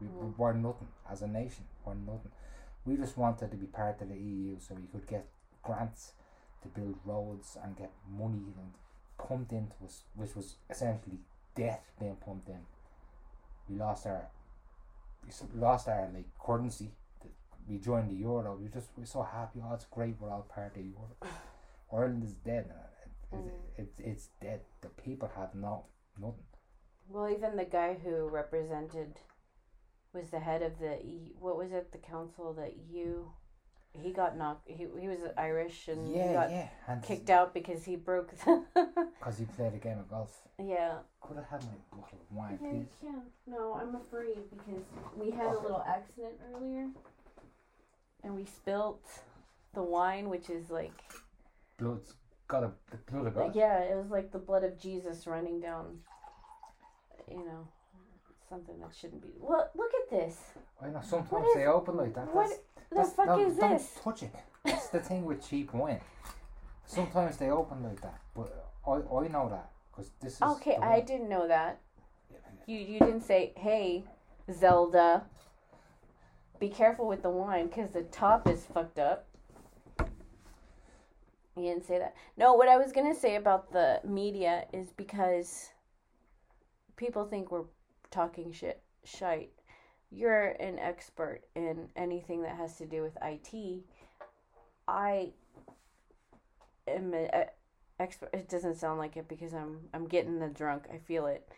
[0.00, 0.36] We, Mm.
[0.36, 1.64] We're nothing as a nation.
[1.84, 2.32] We're nothing.
[2.86, 5.26] We just wanted to be part of the EU so we could get
[5.62, 6.12] grants
[6.62, 8.72] to build roads and get money and
[9.18, 11.18] pumped into us, which was essentially
[11.54, 12.60] debt being pumped in.
[13.68, 14.28] We lost our,
[15.24, 16.90] we lost our like currency.
[17.66, 18.58] We joined the euro.
[18.60, 19.62] We just we're so happy.
[19.64, 20.16] Oh, it's great.
[20.20, 21.24] We're all part of Europe.
[21.92, 22.70] Ireland is dead.
[22.70, 23.48] uh, It, Mm.
[23.78, 24.60] it, it, it's dead.
[24.82, 25.86] The people have no
[26.20, 26.44] nothing.
[27.08, 29.14] Well, even the guy who represented
[30.14, 30.98] was the head of the.
[31.40, 31.92] What was it?
[31.92, 33.30] The council, that you
[33.92, 34.68] he got knocked.
[34.68, 36.68] He he was Irish and he Yeah, got yeah.
[36.88, 38.30] And kicked out because he broke.
[38.36, 38.64] The
[39.18, 40.32] because he played a game of golf.
[40.58, 40.98] yeah.
[41.20, 43.08] Could have had my bottle of wine, Yeah, you please.
[43.10, 43.22] can.
[43.46, 44.82] No, I'm afraid because
[45.16, 46.88] we had a little accident earlier,
[48.22, 49.04] and we spilt
[49.74, 50.92] the wine, which is like
[51.78, 52.14] Blood's
[52.46, 53.56] got a the blood of God.
[53.56, 55.98] yeah, it was like the blood of Jesus running down.
[57.30, 57.66] You know,
[58.54, 59.30] something that shouldn't be.
[59.40, 60.36] Well, look at this.
[60.80, 62.32] I know sometimes is- they open like that.
[62.34, 63.98] what That's, The that's, fuck no, is don't this?
[64.02, 64.34] touch it.
[64.64, 66.00] That's the thing with cheap wine.
[66.86, 68.48] Sometimes they open like that, but
[68.86, 71.80] I I know that because this is Okay, I didn't know that.
[72.66, 74.04] You you didn't say, "Hey,
[74.52, 75.24] Zelda,
[76.58, 79.26] be careful with the wine because the top is fucked up."
[81.56, 82.14] You didn't say that.
[82.36, 85.70] No, what I was gonna say about the media is because
[86.96, 87.64] people think we're
[88.14, 89.50] talking shit, shite.
[90.10, 93.84] You're an expert in anything that has to do with IT.
[94.86, 95.32] I
[96.86, 97.46] am a, a
[97.98, 98.30] expert.
[98.32, 100.84] It doesn't sound like it because I'm I'm getting the drunk.
[100.92, 101.48] I feel it.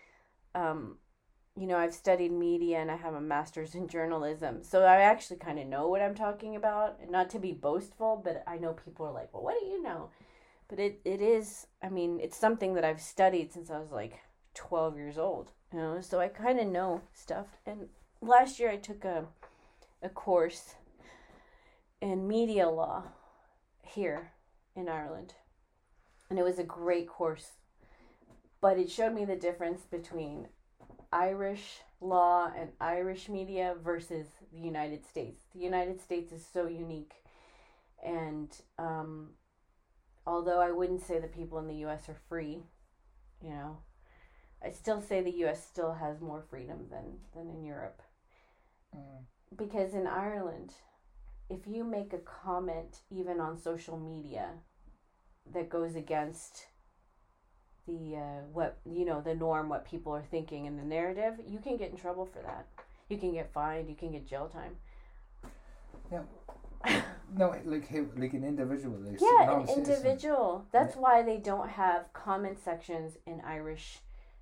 [0.54, 0.96] Um,
[1.58, 5.38] you know, I've studied media and I have a master's in journalism, so I actually
[5.38, 6.98] kind of know what I'm talking about.
[7.10, 10.10] Not to be boastful, but I know people are like, "Well, what do you know?"
[10.68, 11.66] But it it is.
[11.82, 14.20] I mean, it's something that I've studied since I was like
[14.54, 15.52] twelve years old.
[15.72, 17.46] You know, so I kind of know stuff.
[17.66, 17.88] And
[18.20, 19.26] last year I took a
[20.02, 20.74] a course
[22.00, 23.04] in media law
[23.82, 24.32] here
[24.74, 25.34] in Ireland.
[26.28, 27.52] And it was a great course.
[28.60, 30.48] But it showed me the difference between
[31.12, 35.42] Irish law and Irish media versus the United States.
[35.54, 37.14] The United States is so unique.
[38.04, 39.30] And um,
[40.26, 42.62] although I wouldn't say the people in the US are free,
[43.42, 43.78] you know,
[44.64, 48.02] I still say the US still has more freedom than, than in Europe.
[48.96, 49.24] Mm.
[49.56, 50.72] Because in Ireland,
[51.48, 54.50] if you make a comment even on social media
[55.52, 56.66] that goes against
[57.86, 61.58] the uh, what you know the norm what people are thinking in the narrative you
[61.58, 62.66] can get in trouble for that
[63.08, 64.76] you can get fined you can get jail time
[66.12, 66.22] Yeah.
[67.36, 68.98] No, like like an individual.
[68.98, 73.98] Like yeah an individual that's why they don't have comment sections in irish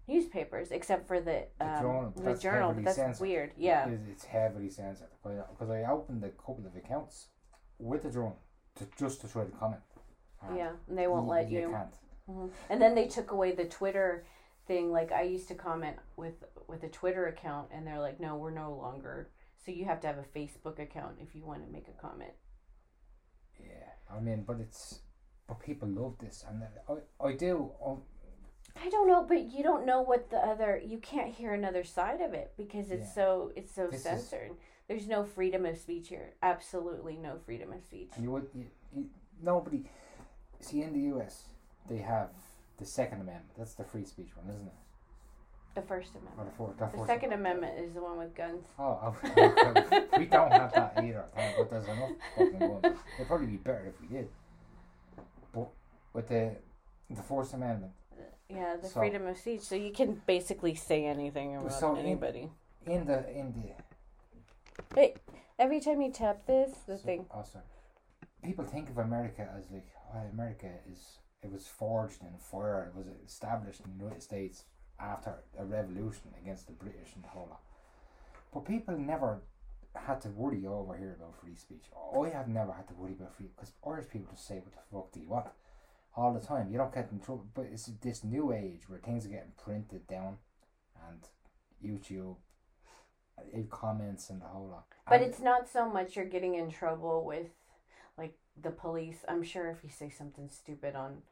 [0.07, 3.21] newspapers except for the The um, journal, the that's journal but that's censored.
[3.21, 7.29] weird yeah It's, it's heavily censored because I opened a couple of accounts
[7.79, 8.35] with the drone
[8.77, 9.83] to just to try to comment.
[10.43, 11.95] And yeah and they won't let you can't.
[12.29, 12.51] Mhm.
[12.71, 14.25] And then they took away the Twitter
[14.67, 14.90] thing.
[14.90, 18.51] Like I used to comment with with a Twitter account, and they're like, "No, we're
[18.64, 19.31] no longer."
[19.62, 22.33] So you have to have a Facebook account if you want to make a comment.
[23.61, 25.01] Yeah, I mean, but it's
[25.47, 27.73] but people love this, and I I do.
[27.85, 28.03] Um,
[28.83, 30.81] I don't know, but you don't know what the other.
[30.85, 33.15] You can't hear another side of it because it's Yeah.
[33.15, 34.53] so it's so This is- censored.
[34.89, 36.35] There's no freedom of speech here.
[36.43, 38.11] Absolutely no freedom of speech.
[38.21, 39.09] you would you, you,
[39.41, 39.85] nobody
[40.61, 41.49] see in the U.S.
[41.89, 42.31] they have
[42.79, 43.53] the Second Amendment.
[43.57, 44.73] That's the free speech one, isn't it?
[45.75, 46.51] The First Or Amendment.
[46.51, 46.77] the fourth.
[46.79, 48.67] The, The fourth Second Amendment is the one with guns.
[48.79, 50.05] Oh, okay.
[50.19, 51.25] we don't have that either.
[51.35, 52.97] Thank God there's enough fucking guns.
[53.17, 54.29] It'd probably be better if we did.
[55.53, 55.69] But
[56.13, 56.57] with the
[57.11, 57.93] the Fourth Amendment,
[58.55, 59.61] Yeah, the So- freedom of speech.
[59.62, 62.51] So you can basically say anything about So anybody.
[62.87, 63.75] in the in the
[64.97, 65.17] Wait,
[65.57, 67.27] Every time you tap this, the so- thing.
[67.31, 67.64] Oh, sorry.
[68.43, 72.85] People think of America as like, oh, America is it was forged in fire.
[72.90, 74.64] It was established in the United States
[74.99, 77.62] after a revolution against the British and the whole lot.
[78.53, 79.43] But people never
[79.95, 81.85] had to worry over here about free speech.
[82.19, 84.81] I have never had to worry about free because Irish people just say what the
[84.90, 85.47] fuck do you want
[86.16, 86.70] all the time.
[86.70, 87.46] You don't get in trouble.
[87.55, 90.38] But it's this new age where things are getting printed down
[91.09, 91.20] and
[91.85, 92.37] YouTube,
[93.38, 94.87] uh, comments and the whole lot.
[95.09, 97.48] But And- it's not so much you're getting in trouble with
[98.16, 99.24] like the police.
[99.29, 101.22] I'm sure if you say something stupid on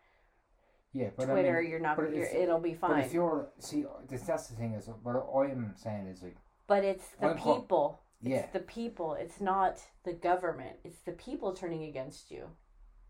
[0.92, 1.96] yeah, but I Twitter, mean, you're not.
[1.96, 3.04] but You're, it'll be But fine.
[3.04, 7.28] if you're see, that's the thing is what I'm saying is like But it's the
[7.30, 8.02] I'm co- people.
[8.20, 9.14] yeah, It's the people.
[9.14, 10.76] It's not the government.
[10.84, 12.50] It's the people turning against you.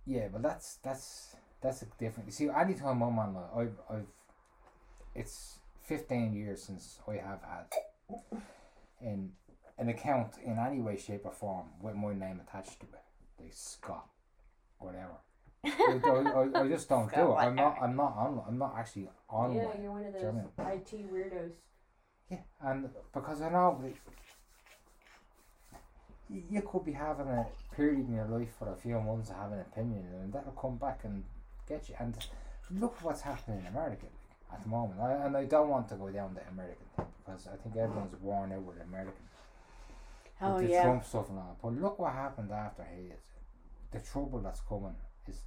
[0.04, 2.29] yeah, but that's that's that's a different.
[2.29, 4.07] You see, anytime I'm on, like, I've I've
[5.14, 8.22] it's 15 years since I have had
[9.01, 9.31] in
[9.79, 13.53] an account in any way, shape, or form with my name attached to it, like
[13.53, 14.07] Scott,
[14.79, 15.18] whatever.
[15.64, 17.35] I, I, I just don't do it.
[17.35, 17.77] Scott I'm not.
[17.81, 18.42] I'm not on.
[18.48, 19.55] I'm not actually on.
[19.55, 20.44] yeah, you're one of those German.
[20.59, 21.53] IT weirdos.
[22.31, 23.83] Yeah, and because I know
[26.29, 29.59] you could be having a period in your life for a few months of having
[29.59, 31.25] an opinion, and that'll come back and
[31.68, 31.94] get you.
[31.98, 32.14] And
[32.70, 35.01] look what's happening in America like, at the moment.
[35.01, 38.14] I, and I don't want to go down the American thing because I think everyone's
[38.20, 39.14] worn out with American.
[40.40, 40.83] Oh with the yeah.
[40.83, 41.57] Trump stuff and all.
[41.62, 43.20] But look what happened after his.
[43.92, 44.94] the trouble that's coming
[45.29, 45.42] is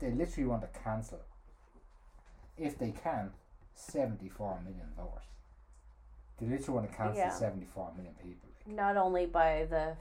[0.00, 1.20] they literally want to cancel,
[2.58, 3.30] if they can,
[3.74, 5.22] 74 million voters.
[6.40, 7.30] They literally want to cancel Yeah.
[7.30, 8.48] 74 million people.
[8.66, 9.96] Not only by the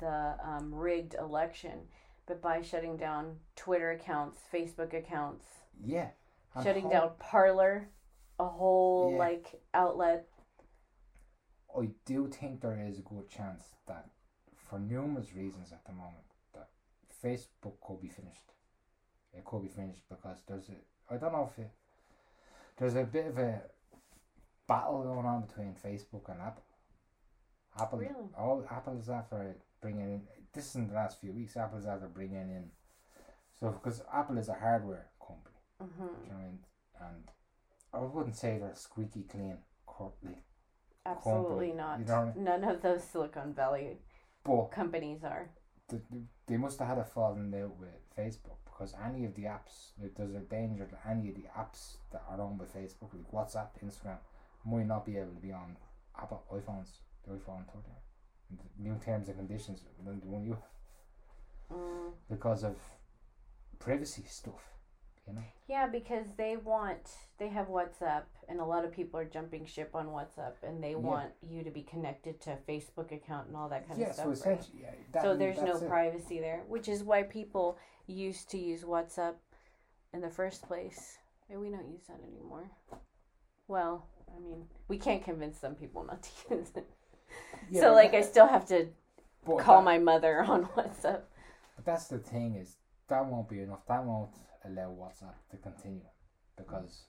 [0.00, 1.78] the um, rigged election,
[2.26, 5.46] but by shutting down Twitter accounts, Facebook accounts,
[5.80, 6.10] Yeah.
[6.62, 7.90] shutting how- down Parler,
[8.38, 9.18] a whole Yeah.
[9.18, 10.28] like outlet.
[11.78, 14.08] I do think there is a good chance that,
[14.56, 16.68] for numerous reasons at the moment, that
[17.22, 18.52] Facebook could be finished.
[19.32, 20.76] It could be finished because there's a
[21.08, 21.70] I don't know if it,
[22.78, 23.70] there's a bit of a
[24.66, 26.64] battle going on between Facebook and Apple.
[27.78, 28.34] Apple, Really?
[28.36, 30.22] all Apple is after bringing in.
[30.52, 31.56] This is in the last few weeks.
[31.56, 32.70] Apple is after bringing in.
[33.60, 36.58] So because Apple is a hardware company, hmm you know what I mean?
[37.00, 37.30] And
[37.92, 39.58] I wouldn't say they're squeaky clean,
[39.88, 40.38] corporately.
[41.04, 42.00] Absolutely not.
[42.00, 43.98] you know- None of those Silicon Valley
[44.44, 45.50] But companies are.
[45.88, 49.44] th- th- they must have had a falling out with Facebook because any of the
[49.44, 53.14] apps, like, there's a danger that any of the apps that are on with Facebook,
[53.14, 54.18] like WhatsApp, Instagram,
[54.64, 55.76] might not be able to be on
[56.20, 57.82] Apple iPhones, the iPhone 13.
[58.78, 60.56] New terms and conditions, than the one you
[61.72, 62.12] Mm.
[62.30, 62.76] because of
[63.80, 64.62] privacy stuff,
[65.26, 65.42] you know.
[65.66, 69.90] Yeah, because they want they have WhatsApp, and a lot of people are jumping ship
[69.94, 73.68] on WhatsApp, and they want you to be connected to a Facebook account and all
[73.68, 74.36] that kind yeah, of stuff.
[74.36, 74.68] so right?
[74.80, 75.88] yeah, that, so there's no it.
[75.88, 79.34] privacy there, which is why people used to use WhatsApp
[80.14, 81.18] in the first place.
[81.50, 82.70] And we don't use that anymore.
[83.68, 86.88] Well, I mean, we can't convince some people not to use it.
[87.70, 88.88] Yeah, so like, that- I still have to
[89.44, 91.22] call that- my mother on WhatsApp.
[91.76, 92.76] But that's the thing is
[93.08, 93.86] that won't be enough.
[93.88, 94.30] That won't
[94.64, 96.06] allow WhatsApp to continue
[96.56, 97.04] because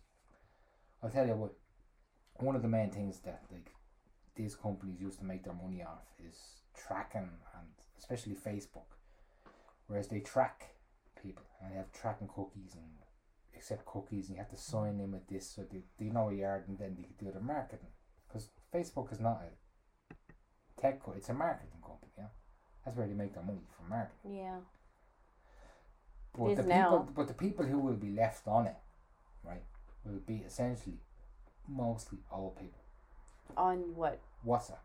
[1.02, 1.54] I'll tell you what.
[2.40, 3.72] One of the main things that like
[4.36, 6.38] these companies used to make their money off is
[6.76, 8.86] tracking and especially Facebook,
[9.88, 10.76] whereas they track
[11.20, 12.84] people and they have tracking cookies and
[13.56, 16.34] accept cookies and you have to sign in with this so they, they know where
[16.36, 17.90] you are and then they can do their marketing
[18.28, 19.50] because Facebook is not a
[20.82, 22.26] tech co- it's a marketing company yeah
[22.86, 24.58] that's where they make their money from marketing Yeah.
[26.38, 26.90] but the now.
[27.00, 28.76] people, but the people who will be left on it,
[29.44, 29.64] right,
[30.06, 30.98] will be essentially
[31.68, 32.80] mostly old people.
[33.58, 34.20] On what?
[34.46, 34.78] WhatsApp,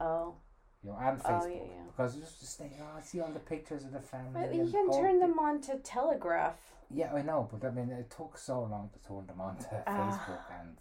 [0.00, 0.34] Oh.
[0.82, 1.82] you know, and Oh, Facebook, yeah, yeah.
[1.88, 4.32] because it's just they oh, I see all the pictures of the family.
[4.32, 6.58] But you can turn them on to Telegraph.
[6.90, 9.82] Yeah, I know, but I mean, it took so long to turn them on to
[9.86, 9.98] Ah.
[9.98, 10.76] Facebook, and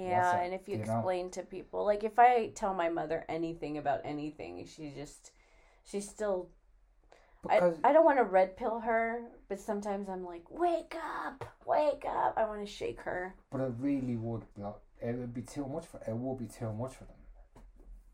[0.00, 0.92] Yeah, and if you you know?
[0.94, 5.32] explain to people, like if I tell my mother anything about anything, she just,
[5.84, 6.50] she's still.
[7.48, 11.44] I, because I don't want to red pill her, but sometimes I'm like, wake up,
[11.66, 12.34] wake up.
[12.38, 13.34] I want to shake her.
[13.50, 14.80] but it really would block.
[15.02, 15.98] It would be too much for.
[16.06, 17.62] It would be too much for them,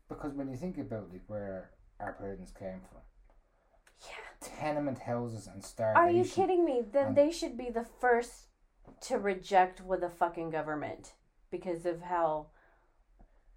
[0.09, 3.01] because when you think about like where our parents came from,
[4.01, 4.57] Yeah.
[4.59, 6.03] tenement houses and starvation.
[6.03, 6.81] Are you kidding me?
[6.91, 8.47] Then they should be the first
[9.01, 11.13] to reject with the fucking government
[11.51, 12.47] because of how,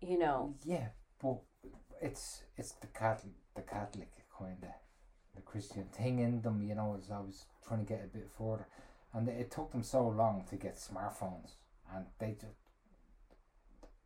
[0.00, 0.54] you know.
[0.64, 0.88] Yeah,
[1.22, 1.38] but
[2.02, 4.70] it's it's the Catholic the Catholic kind of
[5.34, 6.62] the Christian thing in them.
[6.62, 8.66] You know, as I was trying to get a bit further,
[9.12, 11.52] and it took them so long to get smartphones,
[11.94, 12.58] and they just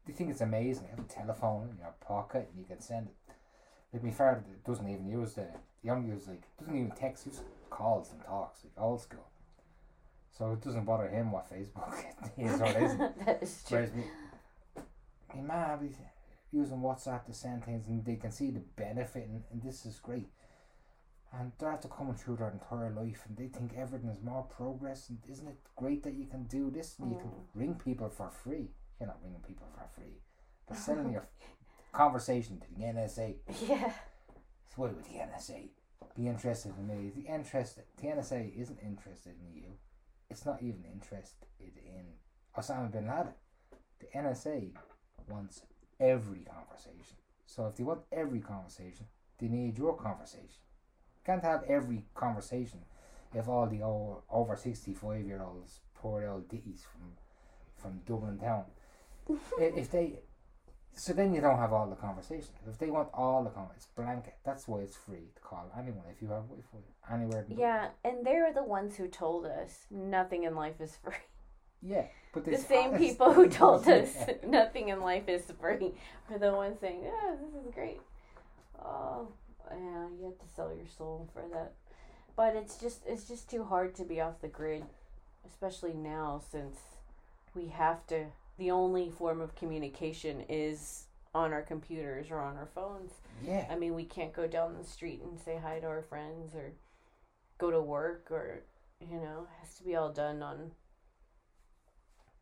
[0.07, 0.85] they think it's amazing.
[0.85, 3.35] You have a telephone in your pocket, and you can send it.
[3.93, 5.47] Like my father doesn't even use the
[5.83, 9.31] he only uses like doesn't even text, he just calls and talks like old school.
[10.39, 11.95] So it doesn't bother him what Facebook
[12.39, 13.27] is or isn't.
[13.27, 13.79] that is true.
[13.79, 14.05] Whereas me,
[15.35, 15.97] my mum is
[16.53, 19.99] using WhatsApp to send things and they can see the benefit and, and this is
[19.99, 20.29] great.
[21.33, 25.11] And they're after coming through their entire life and they think everything is more progress
[25.11, 27.45] and isn't it great that you can do this and you can Mm.
[27.55, 28.71] ring people for free.
[28.99, 30.23] You're not ringing people for free.
[30.69, 31.27] They're selling your
[31.93, 33.35] conversation to the NSA.
[33.69, 33.93] Yeah.
[34.71, 35.69] So why would the NSA
[36.15, 37.11] be interested in me?
[37.15, 39.65] The interest the NSA isn't interested in you.
[40.31, 42.05] It's not even interested in
[42.57, 43.33] Osama bin Laden.
[44.01, 44.73] The NSA
[45.29, 45.63] wants
[45.99, 47.17] every conversation.
[47.47, 49.07] So if they want every conversation,
[49.39, 50.63] they need your conversation.
[51.17, 52.81] You Can't have every conversation
[53.35, 57.13] if all the old, over sixty five year olds pour out ditties from
[57.77, 58.65] from Dublin town.
[59.59, 60.21] If they
[60.95, 62.51] so then you don't have all the conversation.
[62.69, 64.35] If they want all the conversation, it's blanket.
[64.45, 67.47] That's why it's free to call anyone if you have Wi-Fi anywhere.
[67.57, 71.15] Yeah, and they're the ones who told us nothing in life is free.
[71.81, 74.35] Yeah, but The same people who told us Yeah.
[74.47, 75.93] nothing in life is free
[76.31, 78.01] are the ones saying, "Yeah, this is great."
[78.85, 79.29] Oh,
[79.71, 81.73] yeah, you have to sell your soul for that.
[82.35, 84.85] But it's just it's just too hard to be off the grid,
[85.47, 86.79] especially now since
[87.55, 88.27] we have to.
[88.59, 91.05] The only form of communication is
[91.35, 93.13] on our computers or on our phones.
[93.45, 96.55] Yeah, I mean, we can't go down the street and say hi to our friends
[96.55, 96.73] or
[97.59, 98.63] go to work or
[99.01, 100.73] you know it has to be all done on.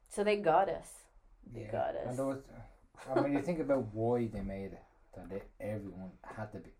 [0.08, 0.88] So they got us.
[1.52, 2.18] They got us.
[2.18, 2.38] And was,
[3.14, 4.82] I mean, you think about why they made it,
[5.14, 6.70] that they, everyone had to be.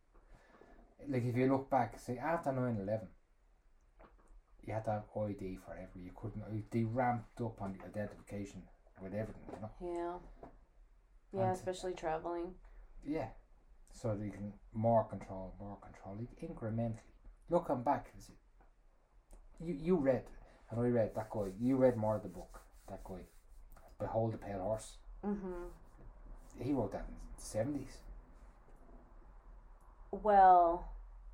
[1.09, 3.09] Like, if you look back, say, after 9 11,
[4.67, 5.91] you had to have ID for forever.
[5.95, 8.63] You couldn't, they ramped up on the identification
[9.03, 9.71] with everything, you know?
[11.33, 11.39] Yeah.
[11.41, 12.55] Yeah, And- especially traveling.
[13.05, 13.29] Yeah.
[13.93, 16.99] So you can more control, more control, incrementally.
[17.49, 18.13] Looking back,
[19.61, 20.25] you, you read,
[20.71, 23.21] and I read that guy, you read more of the book, that guy,
[23.99, 24.97] Behold the Pale Horse.
[25.25, 26.63] Mm-hmm.
[26.63, 27.15] He wrote that in
[27.73, 27.97] the 70s.
[30.11, 30.89] Well,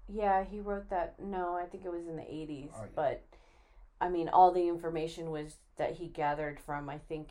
[0.08, 1.14] yeah, he wrote that.
[1.20, 2.70] No, I think it was in the 80s.
[2.74, 2.88] Oh, yeah.
[2.94, 3.24] But,
[4.00, 7.30] I mean, all the information was that he gathered from, I think,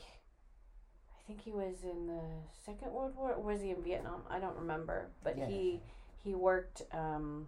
[1.32, 2.22] think he was in the
[2.66, 3.34] Second World War.
[3.34, 4.22] Or was he in Vietnam?
[4.30, 5.08] I don't remember.
[5.24, 5.48] But Yeah.
[5.48, 5.82] he
[6.24, 7.48] he worked um,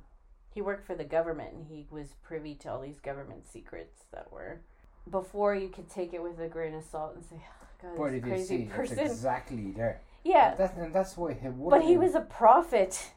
[0.54, 4.32] he worked for the government and he was privy to all these government secrets that
[4.32, 4.62] were
[5.10, 8.12] before you could take it with a grain of salt and say, oh, God, But
[8.12, 9.00] this crazy see, person.
[9.00, 10.02] exactly there.
[10.24, 13.12] yeah, That, and that's why he would but he been, was a prophet.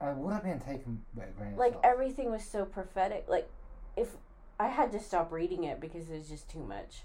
[0.00, 3.50] I would have been taken by a grain of like everything was so prophetic like
[3.96, 4.16] if
[4.58, 7.02] i had to stop reading it because it was just too much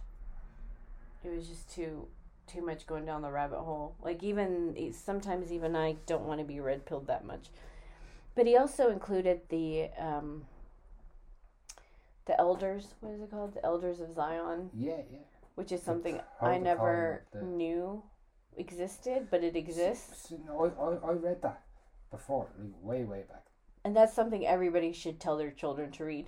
[1.26, 2.08] it was just too
[2.48, 6.46] too much going down the rabbit hole like even sometimes even i don't want to
[6.46, 7.50] be red pilled that much
[8.36, 10.46] but he also included the um
[12.26, 15.20] the elders what is it called the elders of zion yeah, yeah.
[15.56, 18.02] which is something i never the- knew
[18.58, 20.66] existed but it exists S- no,
[21.04, 21.62] I, I, I read that
[22.12, 23.44] before, like way, way back.
[23.84, 26.28] and that's something everybody should tell their children to read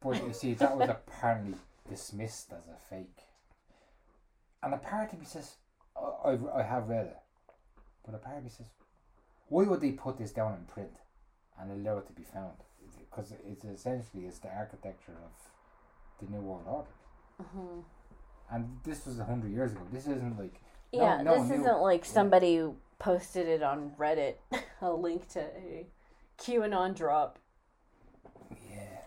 [0.00, 1.54] But you see, that was apparently
[1.88, 3.25] dismissed as a fake.
[4.66, 5.54] And a part of me says,
[5.96, 7.16] I, I've, I have read it.
[8.04, 8.66] But a part of me says,
[9.48, 10.90] why would they put this down in print
[11.56, 12.54] and allow it to be found?
[12.98, 15.30] Because it's essentially it's the architecture of
[16.18, 16.88] the New World Order.
[17.40, 17.80] mm-hmm.
[18.50, 19.82] And this was a hundred years ago.
[19.92, 20.60] This isn't like
[20.90, 24.34] Yeah, no this one isn't like somebody who posted it on Reddit,
[24.82, 25.86] a link to a
[26.40, 27.38] QAnon drop.
[28.68, 28.98] yeah,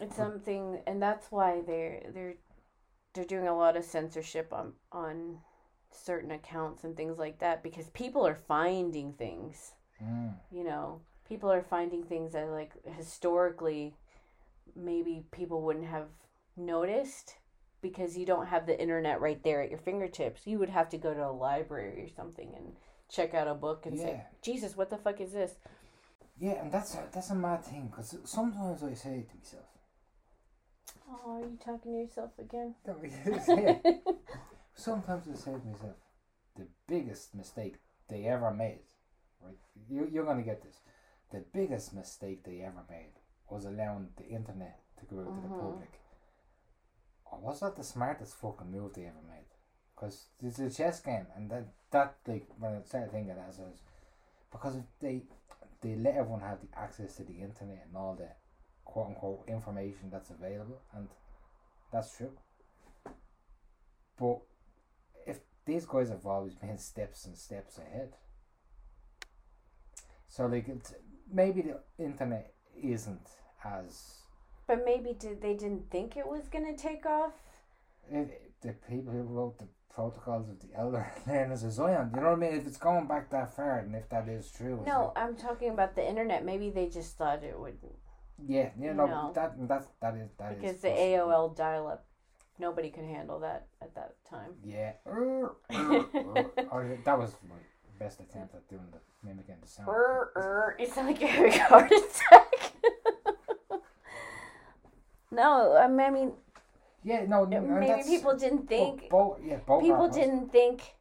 [0.00, 2.34] It's something, and that's why they're they're
[3.18, 5.38] they're doing a lot of censorship on on
[5.90, 9.72] certain accounts and things like that because people are finding things.
[10.00, 13.96] mm, You know, people are finding things that like historically
[14.76, 16.06] maybe people wouldn't have
[16.56, 17.36] noticed
[17.80, 20.46] because you don't have the internet right there at your fingertips.
[20.46, 22.76] You would have to go to a library or something and
[23.10, 25.54] check out a book and say, "Jesus, what the fuck is this?"
[26.38, 29.64] yeah, and that's a, that's a mad thing because sometimes I say it to myself,
[31.10, 32.74] Oh, are you talking to yourself again?
[34.74, 35.96] sometimes I say to myself,
[36.56, 37.76] the biggest mistake
[38.08, 38.80] they ever made,
[39.42, 39.56] right?
[39.88, 40.80] You you're gonna get this.
[41.30, 43.12] The biggest mistake they ever made
[43.50, 45.60] was allowing the internet to go out to the Mhm.
[45.60, 46.00] public.
[47.26, 49.46] Or was that the smartest fucking move they ever made?
[49.94, 53.48] Because it's a chess game, and that that like when I started thinking that, I
[53.48, 53.80] was
[54.50, 55.22] because if they
[55.80, 58.28] they let everyone have the access to the internet and all the
[58.88, 61.08] quote unquote information that's available, and
[61.92, 62.32] that's true.
[64.18, 64.38] But
[65.26, 68.14] if these guys have always been steps and steps ahead,
[70.26, 70.94] so like it's
[71.32, 73.28] maybe the internet isn't
[73.64, 74.14] as
[74.66, 77.32] But maybe did they didn't think it was gonna take off?
[78.10, 78.28] if
[78.62, 82.10] the people who wrote the protocols of the elder learners of Zion.
[82.14, 82.54] You know what I mean?
[82.54, 85.94] If it's going back that far, and if that is true, No, I'm talking about
[85.94, 86.44] the internet.
[86.44, 87.78] Maybe they just thought it would
[88.46, 89.32] yeah, yeah, no, No.
[89.34, 91.28] that that that is that is because the possible.
[91.28, 92.04] AOL dial-up,
[92.58, 94.54] nobody could handle that at that time.
[94.64, 97.56] Yeah, Or, oh, oh, oh, that was my
[97.98, 99.88] best attempt at doing the mimicking the sound.
[99.88, 100.76] Err, err.
[100.78, 102.72] You sound like having a heart attack.
[105.30, 106.32] no, I mean,
[107.04, 109.08] Yeah, no, no, maybe people didn't think.
[109.10, 110.94] bo- yeah, both people didn't think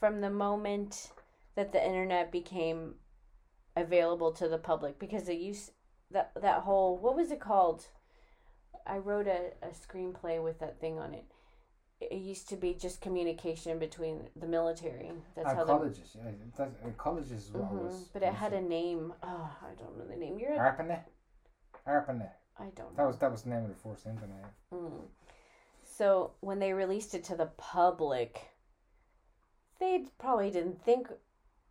[0.00, 1.12] from the moment
[1.54, 2.94] that the internet became
[3.76, 5.72] available to the public because it used
[6.12, 7.86] that that whole what was it called?
[8.86, 11.24] I wrote a, a screenplay with that thing on it.
[12.00, 15.12] It used to be just communication between the military.
[15.36, 18.08] That's And how the colleges, yeah, that, uh, colleges Mhm, was.
[18.12, 19.14] but it had a name.
[19.22, 20.36] Oh, I don't know the name.
[20.38, 20.58] You're.
[20.58, 21.04] ARPANET.
[21.86, 22.32] ARPANET.
[22.58, 23.06] I don't That know.
[23.08, 24.52] was that was the name of the first internet.
[24.72, 25.02] Mm.
[25.84, 28.40] So when they released it to the public,
[29.78, 31.08] they probably didn't think,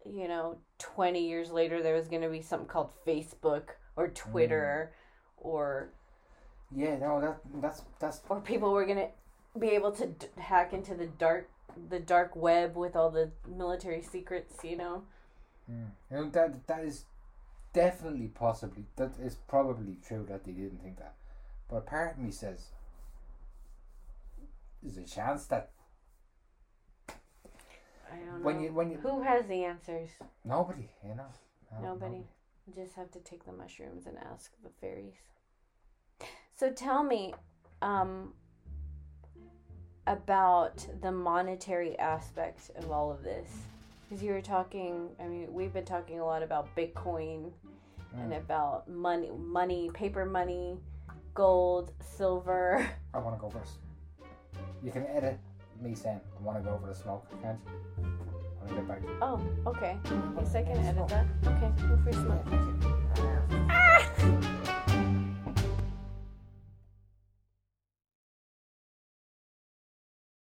[0.06, 4.92] you know, 20 years later there was going to be something called Facebook or Twitter
[5.38, 5.90] or
[6.74, 9.08] Yeah, no, that that's that's or people were to
[9.60, 11.50] be able to d- hack into the dark
[11.90, 15.04] the dark web with all the military secrets, you know.
[15.70, 15.92] Mm.
[16.10, 17.06] You know, that that is
[17.74, 21.16] definitely, possibly, that is probably true that they didn't think that.
[21.70, 22.68] But part of me says,
[24.84, 25.70] there's a chance that
[28.12, 28.62] I don't when know.
[28.64, 30.10] you when you Who has the answers?
[30.44, 31.28] nobody, you know,
[31.82, 32.24] no, Nobody.
[32.76, 35.16] Just have to take the mushrooms and ask the fairies.
[36.56, 37.34] So tell me,
[37.82, 38.34] um,
[40.08, 43.50] about the monetary aspect of all of this.
[44.08, 47.52] Because you were talking, I mean, we've been talking a lot about Bitcoin
[48.14, 48.38] and Mm.
[48.38, 50.78] about money, money, paper money,
[51.34, 52.86] gold, silver.
[53.14, 53.80] I want to go first.
[54.84, 55.40] You can edit
[55.80, 57.60] me saying I want to go for the smoke, can't
[58.70, 58.70] you?
[58.70, 59.02] I want get back.
[59.22, 59.98] Oh, okay.
[60.38, 61.26] Yes, I can edit that.
[61.46, 62.10] Okay, go for
[63.70, 63.81] a